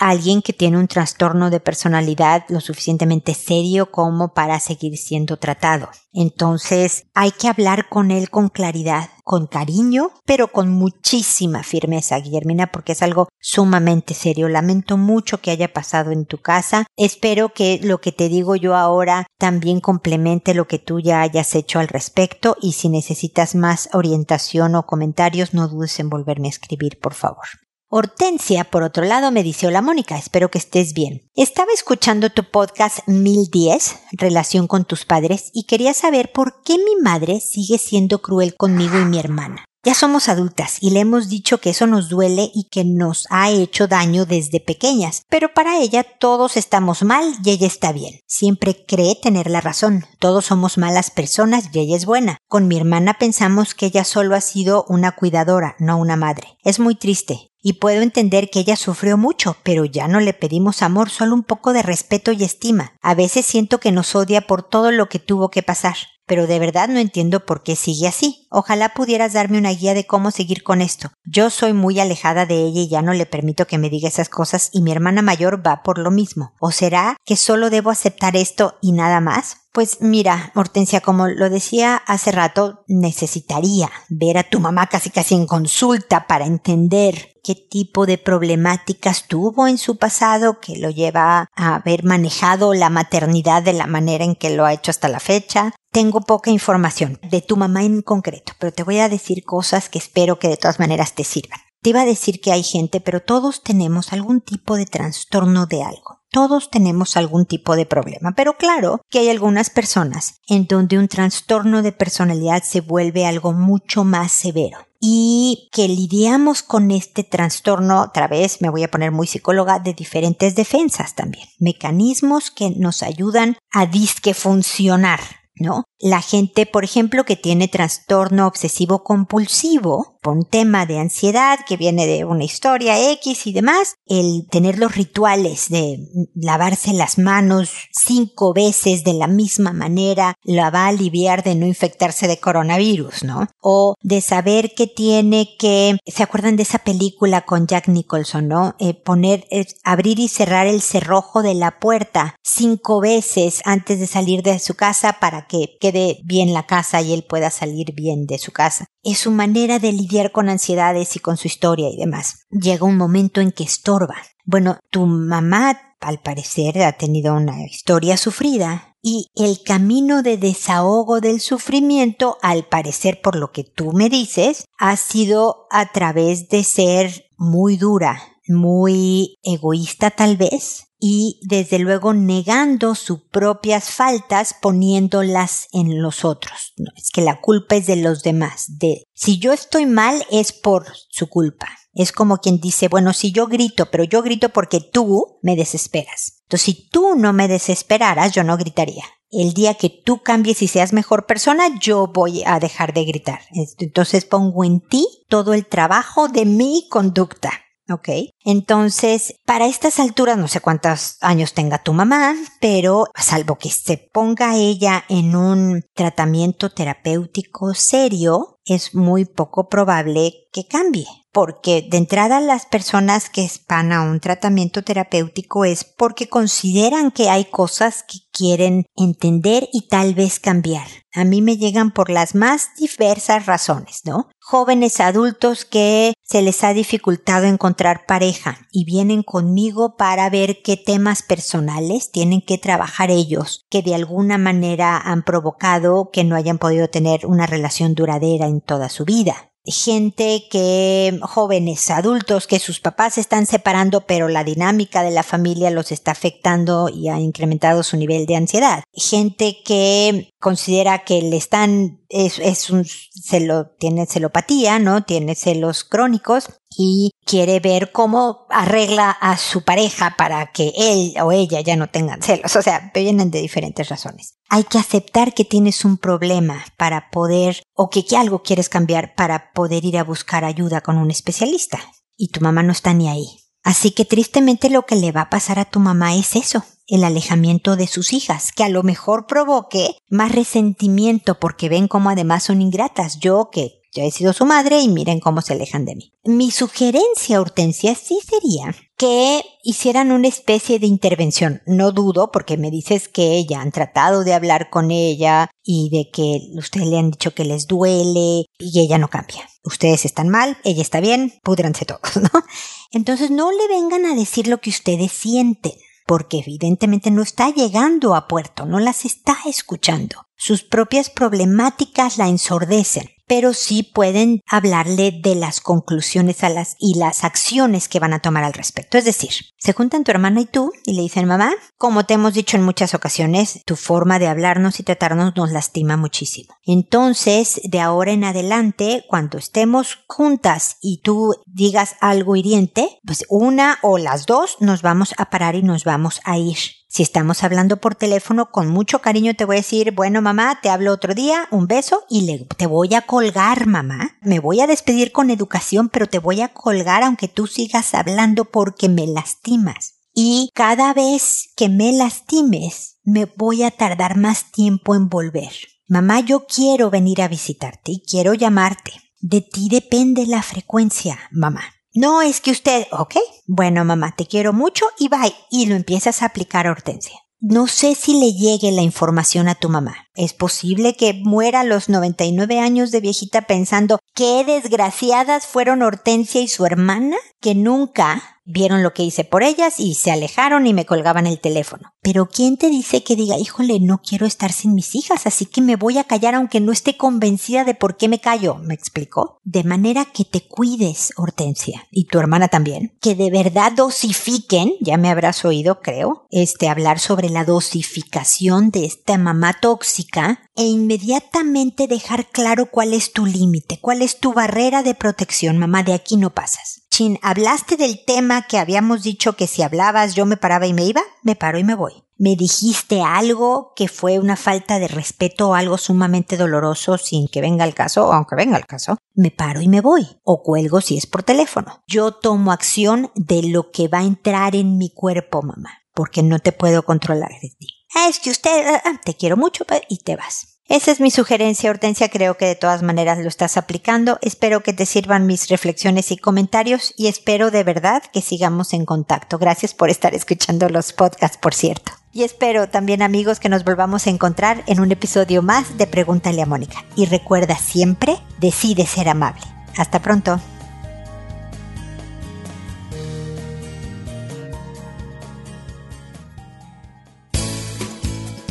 alguien 0.00 0.42
que 0.42 0.52
tiene 0.52 0.78
un 0.78 0.88
trastorno 0.88 1.48
de 1.48 1.60
personalidad 1.60 2.44
lo 2.48 2.60
suficientemente 2.60 3.34
serio 3.34 3.92
como 3.92 4.34
para 4.34 4.58
seguir 4.58 4.98
siendo 4.98 5.36
tratado. 5.36 5.90
Entonces 6.14 7.04
hay 7.12 7.32
que 7.32 7.48
hablar 7.48 7.88
con 7.88 8.10
él 8.10 8.30
con 8.30 8.48
claridad 8.48 9.10
con 9.24 9.46
cariño, 9.46 10.10
pero 10.26 10.48
con 10.48 10.70
muchísima 10.70 11.62
firmeza, 11.62 12.20
Guillermina, 12.20 12.70
porque 12.70 12.92
es 12.92 13.02
algo 13.02 13.28
sumamente 13.40 14.14
serio. 14.14 14.48
Lamento 14.48 14.96
mucho 14.98 15.40
que 15.40 15.50
haya 15.50 15.72
pasado 15.72 16.12
en 16.12 16.26
tu 16.26 16.38
casa. 16.38 16.86
Espero 16.96 17.52
que 17.54 17.80
lo 17.82 18.00
que 18.00 18.12
te 18.12 18.28
digo 18.28 18.54
yo 18.54 18.76
ahora 18.76 19.26
también 19.38 19.80
complemente 19.80 20.54
lo 20.54 20.68
que 20.68 20.78
tú 20.78 21.00
ya 21.00 21.22
hayas 21.22 21.54
hecho 21.54 21.80
al 21.80 21.88
respecto 21.88 22.56
y 22.60 22.74
si 22.74 22.90
necesitas 22.90 23.54
más 23.54 23.88
orientación 23.94 24.74
o 24.74 24.86
comentarios, 24.86 25.54
no 25.54 25.68
dudes 25.68 25.98
en 25.98 26.10
volverme 26.10 26.48
a 26.48 26.50
escribir, 26.50 27.00
por 27.00 27.14
favor. 27.14 27.63
Hortensia, 27.88 28.64
por 28.64 28.82
otro 28.82 29.04
lado, 29.04 29.30
me 29.30 29.42
dice, 29.42 29.66
hola 29.66 29.82
Mónica, 29.82 30.16
espero 30.16 30.50
que 30.50 30.58
estés 30.58 30.94
bien. 30.94 31.30
Estaba 31.34 31.72
escuchando 31.72 32.30
tu 32.30 32.42
podcast 32.50 33.06
1010, 33.06 34.00
relación 34.12 34.66
con 34.66 34.84
tus 34.84 35.04
padres, 35.04 35.50
y 35.52 35.66
quería 35.66 35.94
saber 35.94 36.32
por 36.32 36.62
qué 36.64 36.78
mi 36.78 36.96
madre 37.00 37.40
sigue 37.40 37.78
siendo 37.78 38.20
cruel 38.20 38.56
conmigo 38.56 38.98
y 38.98 39.04
mi 39.04 39.18
hermana. 39.18 39.64
Ya 39.84 39.92
somos 39.92 40.30
adultas 40.30 40.78
y 40.80 40.90
le 40.90 41.00
hemos 41.00 41.28
dicho 41.28 41.58
que 41.58 41.68
eso 41.68 41.86
nos 41.86 42.08
duele 42.08 42.50
y 42.54 42.70
que 42.70 42.84
nos 42.84 43.26
ha 43.28 43.50
hecho 43.50 43.86
daño 43.86 44.24
desde 44.24 44.58
pequeñas, 44.58 45.22
pero 45.28 45.52
para 45.52 45.78
ella 45.78 46.02
todos 46.18 46.56
estamos 46.56 47.02
mal 47.02 47.34
y 47.44 47.50
ella 47.50 47.66
está 47.66 47.92
bien. 47.92 48.18
Siempre 48.26 48.86
cree 48.88 49.14
tener 49.14 49.50
la 49.50 49.60
razón. 49.60 50.06
Todos 50.18 50.46
somos 50.46 50.78
malas 50.78 51.10
personas 51.10 51.68
y 51.70 51.80
ella 51.80 51.96
es 51.98 52.06
buena. 52.06 52.38
Con 52.48 52.66
mi 52.66 52.78
hermana 52.78 53.18
pensamos 53.18 53.74
que 53.74 53.86
ella 53.86 54.04
solo 54.04 54.34
ha 54.34 54.40
sido 54.40 54.86
una 54.88 55.12
cuidadora, 55.12 55.76
no 55.78 55.98
una 55.98 56.16
madre. 56.16 56.56
Es 56.64 56.80
muy 56.80 56.94
triste 56.94 57.50
y 57.64 57.72
puedo 57.72 58.02
entender 58.02 58.50
que 58.50 58.60
ella 58.60 58.76
sufrió 58.76 59.16
mucho, 59.16 59.56
pero 59.64 59.84
ya 59.86 60.06
no 60.06 60.20
le 60.20 60.34
pedimos 60.34 60.82
amor, 60.82 61.10
solo 61.10 61.34
un 61.34 61.42
poco 61.42 61.72
de 61.72 61.82
respeto 61.82 62.30
y 62.30 62.44
estima. 62.44 62.92
A 63.00 63.14
veces 63.14 63.46
siento 63.46 63.80
que 63.80 63.90
nos 63.90 64.14
odia 64.14 64.42
por 64.42 64.62
todo 64.62 64.92
lo 64.92 65.08
que 65.08 65.18
tuvo 65.18 65.50
que 65.50 65.62
pasar 65.62 65.96
pero 66.26 66.46
de 66.46 66.58
verdad 66.58 66.88
no 66.88 66.98
entiendo 66.98 67.44
por 67.44 67.62
qué 67.62 67.76
sigue 67.76 68.08
así. 68.08 68.46
Ojalá 68.50 68.94
pudieras 68.94 69.32
darme 69.32 69.58
una 69.58 69.70
guía 69.70 69.94
de 69.94 70.06
cómo 70.06 70.30
seguir 70.30 70.62
con 70.62 70.80
esto. 70.80 71.12
Yo 71.24 71.50
soy 71.50 71.72
muy 71.72 72.00
alejada 72.00 72.46
de 72.46 72.56
ella 72.56 72.80
y 72.80 72.88
ya 72.88 73.02
no 73.02 73.12
le 73.12 73.26
permito 73.26 73.66
que 73.66 73.78
me 73.78 73.90
diga 73.90 74.08
esas 74.08 74.28
cosas 74.28 74.70
y 74.72 74.82
mi 74.82 74.92
hermana 74.92 75.22
mayor 75.22 75.64
va 75.66 75.82
por 75.82 75.98
lo 75.98 76.10
mismo. 76.10 76.54
¿O 76.60 76.70
será 76.70 77.16
que 77.24 77.36
solo 77.36 77.70
debo 77.70 77.90
aceptar 77.90 78.36
esto 78.36 78.78
y 78.80 78.92
nada 78.92 79.20
más? 79.20 79.63
Pues 79.74 80.00
mira, 80.00 80.52
Hortensia, 80.54 81.00
como 81.00 81.26
lo 81.26 81.50
decía 81.50 81.96
hace 81.96 82.30
rato, 82.30 82.84
necesitaría 82.86 83.90
ver 84.08 84.38
a 84.38 84.48
tu 84.48 84.60
mamá 84.60 84.86
casi 84.86 85.10
casi 85.10 85.34
en 85.34 85.46
consulta 85.46 86.28
para 86.28 86.46
entender 86.46 87.32
qué 87.42 87.56
tipo 87.56 88.06
de 88.06 88.16
problemáticas 88.16 89.26
tuvo 89.26 89.66
en 89.66 89.78
su 89.78 89.98
pasado 89.98 90.60
que 90.60 90.78
lo 90.78 90.90
lleva 90.90 91.48
a 91.56 91.74
haber 91.74 92.04
manejado 92.04 92.72
la 92.72 92.88
maternidad 92.88 93.64
de 93.64 93.72
la 93.72 93.88
manera 93.88 94.24
en 94.24 94.36
que 94.36 94.54
lo 94.54 94.64
ha 94.64 94.72
hecho 94.72 94.92
hasta 94.92 95.08
la 95.08 95.18
fecha. 95.18 95.74
Tengo 95.90 96.20
poca 96.20 96.52
información 96.52 97.18
de 97.28 97.42
tu 97.42 97.56
mamá 97.56 97.82
en 97.82 98.02
concreto, 98.02 98.52
pero 98.60 98.72
te 98.72 98.84
voy 98.84 99.00
a 99.00 99.08
decir 99.08 99.42
cosas 99.42 99.88
que 99.88 99.98
espero 99.98 100.38
que 100.38 100.46
de 100.46 100.56
todas 100.56 100.78
maneras 100.78 101.16
te 101.16 101.24
sirvan. 101.24 101.58
Te 101.82 101.90
iba 101.90 102.02
a 102.02 102.06
decir 102.06 102.40
que 102.40 102.52
hay 102.52 102.62
gente, 102.62 103.00
pero 103.00 103.22
todos 103.22 103.64
tenemos 103.64 104.12
algún 104.12 104.40
tipo 104.40 104.76
de 104.76 104.86
trastorno 104.86 105.66
de 105.66 105.82
algo. 105.82 106.20
Todos 106.34 106.68
tenemos 106.68 107.16
algún 107.16 107.46
tipo 107.46 107.76
de 107.76 107.86
problema, 107.86 108.32
pero 108.34 108.56
claro 108.56 109.00
que 109.08 109.20
hay 109.20 109.28
algunas 109.28 109.70
personas 109.70 110.40
en 110.48 110.66
donde 110.66 110.98
un 110.98 111.06
trastorno 111.06 111.80
de 111.80 111.92
personalidad 111.92 112.64
se 112.64 112.80
vuelve 112.80 113.24
algo 113.24 113.52
mucho 113.52 114.02
más 114.02 114.32
severo 114.32 114.78
y 114.98 115.68
que 115.70 115.86
lidiamos 115.86 116.64
con 116.64 116.90
este 116.90 117.22
trastorno, 117.22 118.02
otra 118.02 118.26
vez 118.26 118.60
me 118.60 118.68
voy 118.68 118.82
a 118.82 118.90
poner 118.90 119.12
muy 119.12 119.28
psicóloga, 119.28 119.78
de 119.78 119.94
diferentes 119.94 120.56
defensas 120.56 121.14
también, 121.14 121.46
mecanismos 121.60 122.50
que 122.50 122.70
nos 122.70 123.04
ayudan 123.04 123.56
a 123.70 123.86
disque 123.86 124.34
funcionar, 124.34 125.20
¿no? 125.54 125.84
La 126.04 126.20
gente, 126.20 126.66
por 126.66 126.84
ejemplo, 126.84 127.24
que 127.24 127.34
tiene 127.34 127.66
trastorno 127.66 128.46
obsesivo 128.46 129.02
compulsivo, 129.02 130.14
por 130.24 130.38
un 130.38 130.44
tema 130.44 130.86
de 130.86 130.98
ansiedad 130.98 131.58
que 131.68 131.76
viene 131.76 132.06
de 132.06 132.24
una 132.24 132.44
historia 132.44 133.10
X 133.12 133.46
y 133.46 133.52
demás, 133.52 133.96
el 134.06 134.46
tener 134.50 134.78
los 134.78 134.94
rituales 134.96 135.68
de 135.68 135.98
lavarse 136.34 136.94
las 136.94 137.18
manos 137.18 137.70
cinco 137.92 138.54
veces 138.54 139.04
de 139.04 139.12
la 139.12 139.26
misma 139.26 139.74
manera 139.74 140.34
la 140.42 140.70
va 140.70 140.86
a 140.86 140.88
aliviar 140.88 141.42
de 141.44 141.54
no 141.54 141.66
infectarse 141.66 142.26
de 142.26 142.38
coronavirus, 142.40 143.22
¿no? 143.24 143.46
O 143.60 143.96
de 144.00 144.22
saber 144.22 144.74
que 144.74 144.86
tiene 144.86 145.56
que, 145.58 145.98
¿se 146.06 146.22
acuerdan 146.22 146.56
de 146.56 146.62
esa 146.62 146.78
película 146.78 147.42
con 147.42 147.66
Jack 147.66 147.88
Nicholson, 147.88 148.48
¿no? 148.48 148.76
Eh, 148.78 148.94
poner, 148.94 149.46
eh, 149.50 149.66
abrir 149.84 150.18
y 150.18 150.28
cerrar 150.28 150.66
el 150.66 150.80
cerrojo 150.80 151.42
de 151.42 151.54
la 151.54 151.78
puerta 151.78 152.36
cinco 152.42 153.00
veces 153.00 153.60
antes 153.66 154.00
de 154.00 154.06
salir 154.06 154.42
de 154.42 154.58
su 154.58 154.74
casa 154.74 155.18
para 155.20 155.46
que 155.46 155.76
quede 155.80 155.93
bien 156.24 156.52
la 156.52 156.66
casa 156.66 157.00
y 157.00 157.12
él 157.12 157.24
pueda 157.24 157.50
salir 157.50 157.94
bien 157.94 158.26
de 158.26 158.38
su 158.38 158.52
casa. 158.52 158.86
Es 159.02 159.18
su 159.18 159.30
manera 159.30 159.78
de 159.78 159.92
lidiar 159.92 160.32
con 160.32 160.48
ansiedades 160.48 161.16
y 161.16 161.20
con 161.20 161.36
su 161.36 161.48
historia 161.48 161.88
y 161.90 161.96
demás. 161.96 162.40
Llega 162.50 162.86
un 162.86 162.96
momento 162.96 163.40
en 163.40 163.52
que 163.52 163.64
estorba. 163.64 164.16
Bueno, 164.44 164.78
tu 164.90 165.06
mamá 165.06 165.80
al 166.00 166.20
parecer 166.20 166.82
ha 166.82 166.92
tenido 166.92 167.34
una 167.34 167.64
historia 167.64 168.16
sufrida 168.16 168.94
y 169.02 169.26
el 169.34 169.62
camino 169.62 170.22
de 170.22 170.38
desahogo 170.38 171.20
del 171.20 171.40
sufrimiento, 171.40 172.38
al 172.40 172.64
parecer 172.64 173.20
por 173.20 173.36
lo 173.36 173.52
que 173.52 173.62
tú 173.62 173.92
me 173.92 174.08
dices, 174.08 174.64
ha 174.78 174.96
sido 174.96 175.66
a 175.70 175.92
través 175.92 176.48
de 176.48 176.64
ser 176.64 177.26
muy 177.36 177.76
dura, 177.76 178.22
muy 178.48 179.36
egoísta 179.42 180.10
tal 180.10 180.36
vez, 180.38 180.86
y 181.06 181.38
desde 181.42 181.78
luego 181.78 182.14
negando 182.14 182.94
sus 182.94 183.20
propias 183.30 183.90
faltas 183.90 184.54
poniéndolas 184.58 185.68
en 185.74 186.00
los 186.00 186.24
otros. 186.24 186.72
Es 186.96 187.10
que 187.10 187.20
la 187.20 187.42
culpa 187.42 187.76
es 187.76 187.86
de 187.86 187.96
los 187.96 188.22
demás. 188.22 188.78
De 188.78 189.04
si 189.12 189.38
yo 189.38 189.52
estoy 189.52 189.84
mal 189.84 190.24
es 190.30 190.54
por 190.54 190.86
su 191.10 191.28
culpa. 191.28 191.68
Es 191.92 192.10
como 192.10 192.38
quien 192.38 192.58
dice, 192.58 192.88
bueno, 192.88 193.12
si 193.12 193.32
yo 193.32 193.48
grito, 193.48 193.90
pero 193.90 194.02
yo 194.04 194.22
grito 194.22 194.48
porque 194.48 194.80
tú 194.80 195.38
me 195.42 195.56
desesperas. 195.56 196.40
Entonces, 196.44 196.64
si 196.64 196.88
tú 196.88 197.16
no 197.16 197.34
me 197.34 197.48
desesperaras, 197.48 198.32
yo 198.32 198.42
no 198.42 198.56
gritaría. 198.56 199.04
El 199.30 199.52
día 199.52 199.74
que 199.74 199.90
tú 199.90 200.22
cambies 200.22 200.62
y 200.62 200.68
seas 200.68 200.94
mejor 200.94 201.26
persona, 201.26 201.78
yo 201.80 202.06
voy 202.06 202.44
a 202.46 202.58
dejar 202.60 202.94
de 202.94 203.04
gritar. 203.04 203.40
Entonces 203.78 204.24
pongo 204.24 204.64
en 204.64 204.80
ti 204.80 205.06
todo 205.28 205.52
el 205.52 205.66
trabajo 205.66 206.28
de 206.28 206.46
mi 206.46 206.88
conducta. 206.88 207.63
¿Ok? 207.88 208.08
Entonces, 208.44 209.34
para 209.44 209.66
estas 209.66 209.98
alturas, 209.98 210.38
no 210.38 210.48
sé 210.48 210.60
cuántos 210.60 211.16
años 211.20 211.54
tenga 211.54 211.82
tu 211.82 211.92
mamá, 211.92 212.34
pero 212.60 213.06
salvo 213.16 213.56
que 213.56 213.70
se 213.70 213.98
ponga 214.12 214.56
ella 214.56 215.04
en 215.08 215.36
un 215.36 215.82
tratamiento 215.94 216.70
terapéutico 216.70 217.74
serio, 217.74 218.58
es 218.64 218.94
muy 218.94 219.24
poco 219.24 219.68
probable 219.68 220.48
que 220.52 220.66
cambie 220.66 221.06
porque 221.34 221.84
de 221.90 221.96
entrada 221.96 222.40
las 222.40 222.64
personas 222.64 223.28
que 223.28 223.50
van 223.68 223.92
a 223.92 224.02
un 224.02 224.20
tratamiento 224.20 224.82
terapéutico 224.82 225.64
es 225.64 225.82
porque 225.82 226.28
consideran 226.28 227.10
que 227.10 227.28
hay 227.28 227.46
cosas 227.46 228.04
que 228.04 228.18
quieren 228.34 228.86
entender 228.96 229.68
y 229.72 229.88
tal 229.88 230.14
vez 230.14 230.40
cambiar. 230.40 230.86
A 231.14 231.24
mí 231.24 231.40
me 231.40 231.56
llegan 231.56 231.92
por 231.92 232.10
las 232.10 232.34
más 232.34 232.70
diversas 232.76 233.46
razones, 233.46 234.00
¿no? 234.04 234.28
Jóvenes 234.40 234.98
adultos 235.00 235.64
que 235.64 236.12
se 236.22 236.42
les 236.42 236.64
ha 236.64 236.74
dificultado 236.74 237.46
encontrar 237.46 238.04
pareja 238.06 238.58
y 238.72 238.84
vienen 238.84 239.22
conmigo 239.22 239.96
para 239.96 240.28
ver 240.28 240.60
qué 240.62 240.76
temas 240.76 241.22
personales 241.22 242.10
tienen 242.10 242.42
que 242.42 242.58
trabajar 242.58 243.10
ellos, 243.10 243.64
que 243.70 243.82
de 243.82 243.94
alguna 243.94 244.36
manera 244.36 244.98
han 244.98 245.22
provocado 245.22 246.10
que 246.12 246.24
no 246.24 246.34
hayan 246.34 246.58
podido 246.58 246.88
tener 246.88 247.26
una 247.26 247.46
relación 247.46 247.94
duradera 247.94 248.46
en 248.46 248.60
toda 248.60 248.88
su 248.88 249.04
vida 249.04 249.53
gente 249.64 250.46
que, 250.50 251.18
jóvenes, 251.22 251.90
adultos, 251.90 252.46
que 252.46 252.58
sus 252.58 252.80
papás 252.80 253.18
están 253.18 253.46
separando, 253.46 254.02
pero 254.02 254.28
la 254.28 254.44
dinámica 254.44 255.02
de 255.02 255.10
la 255.10 255.22
familia 255.22 255.70
los 255.70 255.90
está 255.92 256.10
afectando 256.10 256.88
y 256.88 257.08
ha 257.08 257.18
incrementado 257.18 257.82
su 257.82 257.96
nivel 257.96 258.26
de 258.26 258.36
ansiedad. 258.36 258.84
Gente 258.92 259.62
que 259.64 260.30
considera 260.38 261.04
que 261.04 261.22
le 261.22 261.36
están, 261.36 262.00
es, 262.08 262.38
es 262.38 262.70
un 262.70 262.84
celo, 262.84 263.70
tiene 263.78 264.06
celopatía, 264.06 264.78
¿no? 264.78 265.04
Tiene 265.04 265.34
celos 265.34 265.84
crónicos 265.84 266.48
y 266.76 267.10
quiere 267.24 267.60
ver 267.60 267.92
cómo 267.92 268.46
arregla 268.50 269.10
a 269.10 269.36
su 269.36 269.62
pareja 269.62 270.14
para 270.16 270.52
que 270.52 270.72
él 270.76 271.14
o 271.22 271.32
ella 271.32 271.60
ya 271.60 271.76
no 271.76 271.88
tengan 271.88 272.22
celos. 272.22 272.54
O 272.56 272.62
sea, 272.62 272.90
vienen 272.94 273.30
de 273.30 273.40
diferentes 273.40 273.88
razones. 273.88 274.34
Hay 274.48 274.64
que 274.64 274.78
aceptar 274.78 275.34
que 275.34 275.44
tienes 275.44 275.84
un 275.84 275.96
problema 275.96 276.64
para 276.76 277.10
poder, 277.10 277.62
o 277.74 277.90
que, 277.90 278.04
que 278.04 278.16
algo 278.16 278.42
quieres 278.42 278.68
cambiar 278.68 279.14
para 279.14 279.52
poder 279.52 279.84
ir 279.84 279.98
a 279.98 280.04
buscar 280.04 280.44
ayuda 280.44 280.80
con 280.80 280.98
un 280.98 281.10
especialista. 281.10 281.80
Y 282.16 282.28
tu 282.28 282.40
mamá 282.40 282.62
no 282.62 282.72
está 282.72 282.94
ni 282.94 283.08
ahí. 283.08 283.40
Así 283.64 283.90
que 283.90 284.04
tristemente 284.04 284.68
lo 284.68 284.84
que 284.84 284.94
le 284.94 285.10
va 285.10 285.22
a 285.22 285.30
pasar 285.30 285.58
a 285.58 285.64
tu 285.64 285.80
mamá 285.80 286.14
es 286.14 286.36
eso, 286.36 286.62
el 286.86 287.02
alejamiento 287.02 287.76
de 287.76 287.86
sus 287.86 288.12
hijas, 288.12 288.52
que 288.52 288.62
a 288.62 288.68
lo 288.68 288.82
mejor 288.82 289.26
provoque 289.26 289.96
más 290.10 290.32
resentimiento 290.32 291.40
porque 291.40 291.70
ven 291.70 291.88
cómo 291.88 292.10
además 292.10 292.44
son 292.44 292.60
ingratas. 292.60 293.18
Yo 293.20 293.48
que 293.50 293.80
yo 293.94 294.02
he 294.02 294.10
sido 294.10 294.32
su 294.32 294.44
madre 294.44 294.80
y 294.80 294.88
miren 294.88 295.20
cómo 295.20 295.40
se 295.40 295.52
alejan 295.52 295.84
de 295.84 295.94
mí. 295.94 296.12
Mi 296.24 296.50
sugerencia, 296.50 297.40
Hortensia, 297.40 297.94
sí 297.94 298.18
sería 298.28 298.74
que 298.96 299.42
hicieran 299.62 300.10
una 300.10 300.26
especie 300.26 300.80
de 300.80 300.86
intervención. 300.86 301.62
No 301.66 301.92
dudo, 301.92 302.32
porque 302.32 302.56
me 302.56 302.72
dices 302.72 303.08
que 303.08 303.46
ya 303.46 303.60
han 303.60 303.70
tratado 303.70 304.24
de 304.24 304.34
hablar 304.34 304.68
con 304.68 304.90
ella 304.90 305.48
y 305.62 305.90
de 305.90 306.10
que 306.10 306.40
ustedes 306.58 306.88
le 306.88 306.98
han 306.98 307.12
dicho 307.12 307.34
que 307.34 307.44
les 307.44 307.68
duele 307.68 308.46
y 308.58 308.80
ella 308.80 308.98
no 308.98 309.08
cambia. 309.08 309.48
Ustedes 309.62 310.04
están 310.04 310.28
mal, 310.28 310.58
ella 310.64 310.82
está 310.82 311.00
bien, 311.00 311.32
pudranse 311.44 311.84
todos, 311.84 312.16
¿no? 312.20 312.42
Entonces 312.90 313.30
no 313.30 313.52
le 313.52 313.68
vengan 313.68 314.06
a 314.06 314.16
decir 314.16 314.48
lo 314.48 314.60
que 314.60 314.70
ustedes 314.70 315.12
sienten 315.12 315.72
porque 316.06 316.40
evidentemente 316.40 317.10
no 317.10 317.22
está 317.22 317.48
llegando 317.48 318.14
a 318.14 318.28
puerto, 318.28 318.66
no 318.66 318.78
las 318.78 319.06
está 319.06 319.38
escuchando. 319.46 320.26
Sus 320.36 320.62
propias 320.62 321.08
problemáticas 321.08 322.18
la 322.18 322.28
ensordecen 322.28 323.13
pero 323.26 323.52
sí 323.54 323.82
pueden 323.82 324.40
hablarle 324.46 325.12
de 325.22 325.34
las 325.34 325.60
conclusiones 325.60 326.44
a 326.44 326.48
las 326.48 326.76
y 326.78 326.98
las 326.98 327.24
acciones 327.24 327.88
que 327.88 328.00
van 328.00 328.12
a 328.12 328.20
tomar 328.20 328.44
al 328.44 328.52
respecto. 328.52 328.98
Es 328.98 329.04
decir, 329.04 329.30
se 329.58 329.72
juntan 329.72 330.04
tu 330.04 330.10
hermana 330.10 330.40
y 330.40 330.46
tú 330.46 330.72
y 330.84 330.94
le 330.94 331.02
dicen, 331.02 331.26
mamá, 331.26 331.52
como 331.76 332.04
te 332.04 332.14
hemos 332.14 332.34
dicho 332.34 332.56
en 332.56 332.62
muchas 332.62 332.94
ocasiones, 332.94 333.62
tu 333.66 333.76
forma 333.76 334.18
de 334.18 334.28
hablarnos 334.28 334.80
y 334.80 334.82
tratarnos 334.82 335.34
nos 335.36 335.50
lastima 335.50 335.96
muchísimo. 335.96 336.54
Entonces, 336.64 337.60
de 337.64 337.80
ahora 337.80 338.12
en 338.12 338.24
adelante, 338.24 339.04
cuando 339.08 339.38
estemos 339.38 339.98
juntas 340.06 340.76
y 340.80 341.00
tú 341.02 341.34
digas 341.46 341.96
algo 342.00 342.36
hiriente, 342.36 342.98
pues 343.06 343.24
una 343.28 343.78
o 343.82 343.98
las 343.98 344.26
dos 344.26 344.56
nos 344.60 344.82
vamos 344.82 345.14
a 345.18 345.30
parar 345.30 345.54
y 345.54 345.62
nos 345.62 345.84
vamos 345.84 346.20
a 346.24 346.38
ir. 346.38 346.58
Si 346.94 347.02
estamos 347.02 347.42
hablando 347.42 347.78
por 347.78 347.96
teléfono, 347.96 348.52
con 348.52 348.68
mucho 348.68 349.00
cariño 349.00 349.34
te 349.34 349.44
voy 349.44 349.56
a 349.56 349.62
decir, 349.62 349.90
bueno 349.90 350.22
mamá, 350.22 350.60
te 350.62 350.70
hablo 350.70 350.92
otro 350.92 351.12
día, 351.12 351.48
un 351.50 351.66
beso 351.66 352.04
y 352.08 352.20
le, 352.20 352.46
te 352.56 352.68
voy 352.68 352.94
a 352.94 353.02
colgar 353.02 353.66
mamá. 353.66 354.16
Me 354.20 354.38
voy 354.38 354.60
a 354.60 354.68
despedir 354.68 355.10
con 355.10 355.30
educación, 355.30 355.88
pero 355.88 356.06
te 356.06 356.20
voy 356.20 356.40
a 356.40 356.50
colgar 356.50 357.02
aunque 357.02 357.26
tú 357.26 357.48
sigas 357.48 357.94
hablando 357.94 358.44
porque 358.44 358.88
me 358.88 359.08
lastimas. 359.08 359.94
Y 360.14 360.50
cada 360.54 360.94
vez 360.94 361.50
que 361.56 361.68
me 361.68 361.90
lastimes, 361.90 363.00
me 363.02 363.24
voy 363.24 363.64
a 363.64 363.72
tardar 363.72 364.16
más 364.16 364.52
tiempo 364.52 364.94
en 364.94 365.08
volver. 365.08 365.50
Mamá, 365.88 366.20
yo 366.20 366.46
quiero 366.46 366.90
venir 366.90 367.22
a 367.22 367.28
visitarte 367.28 367.90
y 367.90 368.04
quiero 368.08 368.34
llamarte. 368.34 368.92
De 369.18 369.40
ti 369.40 369.68
depende 369.68 370.28
la 370.28 370.44
frecuencia, 370.44 371.18
mamá. 371.32 371.73
No 371.96 372.22
es 372.22 372.40
que 372.40 372.50
usted, 372.50 372.88
ok, 372.90 373.14
bueno 373.46 373.84
mamá, 373.84 374.14
te 374.16 374.26
quiero 374.26 374.52
mucho 374.52 374.84
y 374.98 375.08
bye. 375.08 375.32
Y 375.48 375.66
lo 375.66 375.76
empiezas 375.76 376.22
a 376.22 376.26
aplicar 376.26 376.66
a 376.66 376.72
Hortensia. 376.72 377.20
No 377.38 377.68
sé 377.68 377.94
si 377.94 378.18
le 378.18 378.32
llegue 378.32 378.72
la 378.72 378.82
información 378.82 379.48
a 379.48 379.54
tu 379.54 379.68
mamá. 379.68 380.08
Es 380.14 380.32
posible 380.32 380.96
que 380.96 381.14
muera 381.14 381.60
a 381.60 381.64
los 381.64 381.88
99 381.88 382.58
años 382.58 382.90
de 382.90 383.00
viejita 383.00 383.42
pensando 383.42 384.00
qué 384.14 384.42
desgraciadas 384.44 385.46
fueron 385.46 385.82
Hortensia 385.82 386.40
y 386.40 386.48
su 386.48 386.66
hermana 386.66 387.16
que 387.40 387.54
nunca 387.54 388.33
vieron 388.44 388.82
lo 388.82 388.92
que 388.92 389.02
hice 389.02 389.24
por 389.24 389.42
ellas 389.42 389.74
y 389.78 389.94
se 389.94 390.10
alejaron 390.10 390.66
y 390.66 390.74
me 390.74 390.86
colgaban 390.86 391.26
el 391.26 391.40
teléfono. 391.40 391.92
Pero 392.02 392.28
¿quién 392.28 392.56
te 392.56 392.68
dice 392.68 393.02
que 393.02 393.16
diga, 393.16 393.38
híjole, 393.38 393.80
no 393.80 394.02
quiero 394.02 394.26
estar 394.26 394.52
sin 394.52 394.74
mis 394.74 394.94
hijas, 394.94 395.26
así 395.26 395.46
que 395.46 395.62
me 395.62 395.76
voy 395.76 395.98
a 395.98 396.04
callar 396.04 396.34
aunque 396.34 396.60
no 396.60 396.72
esté 396.72 396.96
convencida 396.96 397.64
de 397.64 397.74
por 397.74 397.96
qué 397.96 398.08
me 398.08 398.20
callo? 398.20 398.56
¿Me 398.56 398.74
explicó? 398.74 399.40
De 399.44 399.64
manera 399.64 400.04
que 400.04 400.24
te 400.24 400.46
cuides, 400.46 401.12
Hortensia, 401.16 401.86
y 401.90 402.04
tu 402.04 402.18
hermana 402.18 402.48
también, 402.48 402.96
que 403.00 403.14
de 403.14 403.30
verdad 403.30 403.72
dosifiquen, 403.72 404.72
ya 404.80 404.96
me 404.96 405.10
habrás 405.10 405.44
oído, 405.44 405.80
creo, 405.80 406.26
este 406.30 406.68
hablar 406.68 406.98
sobre 406.98 407.30
la 407.30 407.44
dosificación 407.44 408.70
de 408.70 408.84
esta 408.84 409.16
mamá 409.16 409.56
tóxica 409.60 410.40
e 410.56 410.64
inmediatamente 410.64 411.88
dejar 411.88 412.26
claro 412.28 412.70
cuál 412.70 412.92
es 412.92 413.12
tu 413.12 413.26
límite, 413.26 413.78
cuál 413.80 414.02
es 414.02 414.18
tu 414.18 414.32
barrera 414.32 414.82
de 414.82 414.94
protección, 414.94 415.58
mamá, 415.58 415.82
de 415.82 415.94
aquí 415.94 416.16
no 416.16 416.30
pasas. 416.30 416.83
Chin, 416.96 417.18
¿hablaste 417.22 417.76
del 417.76 418.04
tema 418.04 418.46
que 418.46 418.56
habíamos 418.56 419.02
dicho 419.02 419.32
que 419.32 419.48
si 419.48 419.62
hablabas 419.62 420.14
yo 420.14 420.26
me 420.26 420.36
paraba 420.36 420.68
y 420.68 420.72
me 420.72 420.84
iba? 420.84 421.02
Me 421.24 421.34
paro 421.34 421.58
y 421.58 421.64
me 421.64 421.74
voy. 421.74 422.04
¿Me 422.16 422.36
dijiste 422.36 423.02
algo 423.02 423.72
que 423.74 423.88
fue 423.88 424.20
una 424.20 424.36
falta 424.36 424.78
de 424.78 424.86
respeto 424.86 425.48
o 425.48 425.54
algo 425.56 425.76
sumamente 425.76 426.36
doloroso 426.36 426.96
sin 426.96 427.26
que 427.26 427.40
venga 427.40 427.64
el 427.64 427.74
caso, 427.74 428.06
o 428.06 428.12
aunque 428.12 428.36
venga 428.36 428.56
el 428.56 428.66
caso? 428.66 428.96
Me 429.12 429.32
paro 429.32 429.60
y 429.60 429.66
me 429.66 429.80
voy. 429.80 430.06
O 430.22 430.44
cuelgo 430.44 430.80
si 430.80 430.96
es 430.96 431.08
por 431.08 431.24
teléfono. 431.24 431.82
Yo 431.88 432.12
tomo 432.12 432.52
acción 432.52 433.10
de 433.16 433.42
lo 433.42 433.72
que 433.72 433.88
va 433.88 433.98
a 433.98 434.04
entrar 434.04 434.54
en 434.54 434.78
mi 434.78 434.90
cuerpo, 434.90 435.42
mamá, 435.42 435.70
porque 435.94 436.22
no 436.22 436.38
te 436.38 436.52
puedo 436.52 436.84
controlar 436.84 437.32
de 437.42 437.50
ti. 437.58 437.66
Es 438.08 438.20
que 438.20 438.30
usted, 438.30 438.68
ah, 438.68 438.82
ah, 438.84 439.00
te 439.04 439.14
quiero 439.14 439.36
mucho 439.36 439.64
y 439.88 439.98
te 439.98 440.14
vas. 440.14 440.53
Esa 440.66 440.92
es 440.92 441.00
mi 441.00 441.10
sugerencia, 441.10 441.68
Hortensia. 441.68 442.08
Creo 442.08 442.38
que 442.38 442.46
de 442.46 442.54
todas 442.54 442.82
maneras 442.82 443.18
lo 443.18 443.28
estás 443.28 443.58
aplicando. 443.58 444.18
Espero 444.22 444.62
que 444.62 444.72
te 444.72 444.86
sirvan 444.86 445.26
mis 445.26 445.48
reflexiones 445.48 446.10
y 446.10 446.16
comentarios 446.16 446.94
y 446.96 447.08
espero 447.08 447.50
de 447.50 447.62
verdad 447.64 448.02
que 448.10 448.22
sigamos 448.22 448.72
en 448.72 448.86
contacto. 448.86 449.36
Gracias 449.36 449.74
por 449.74 449.90
estar 449.90 450.14
escuchando 450.14 450.70
los 450.70 450.94
podcasts, 450.94 451.36
por 451.36 451.52
cierto. 451.52 451.92
Y 452.12 452.22
espero 452.22 452.70
también 452.70 453.02
amigos 453.02 453.40
que 453.40 453.50
nos 453.50 453.62
volvamos 453.62 454.06
a 454.06 454.10
encontrar 454.10 454.64
en 454.66 454.80
un 454.80 454.90
episodio 454.90 455.42
más 455.42 455.76
de 455.76 455.86
Pregúntale 455.86 456.40
a 456.40 456.46
Mónica. 456.46 456.82
Y 456.96 457.04
recuerda 457.06 457.56
siempre, 457.58 458.16
decide 458.38 458.86
ser 458.86 459.10
amable. 459.10 459.42
Hasta 459.76 460.00
pronto. 460.00 460.40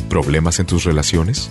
¿Problemas 0.08 0.60
en 0.60 0.66
tus 0.66 0.84
relaciones? 0.84 1.50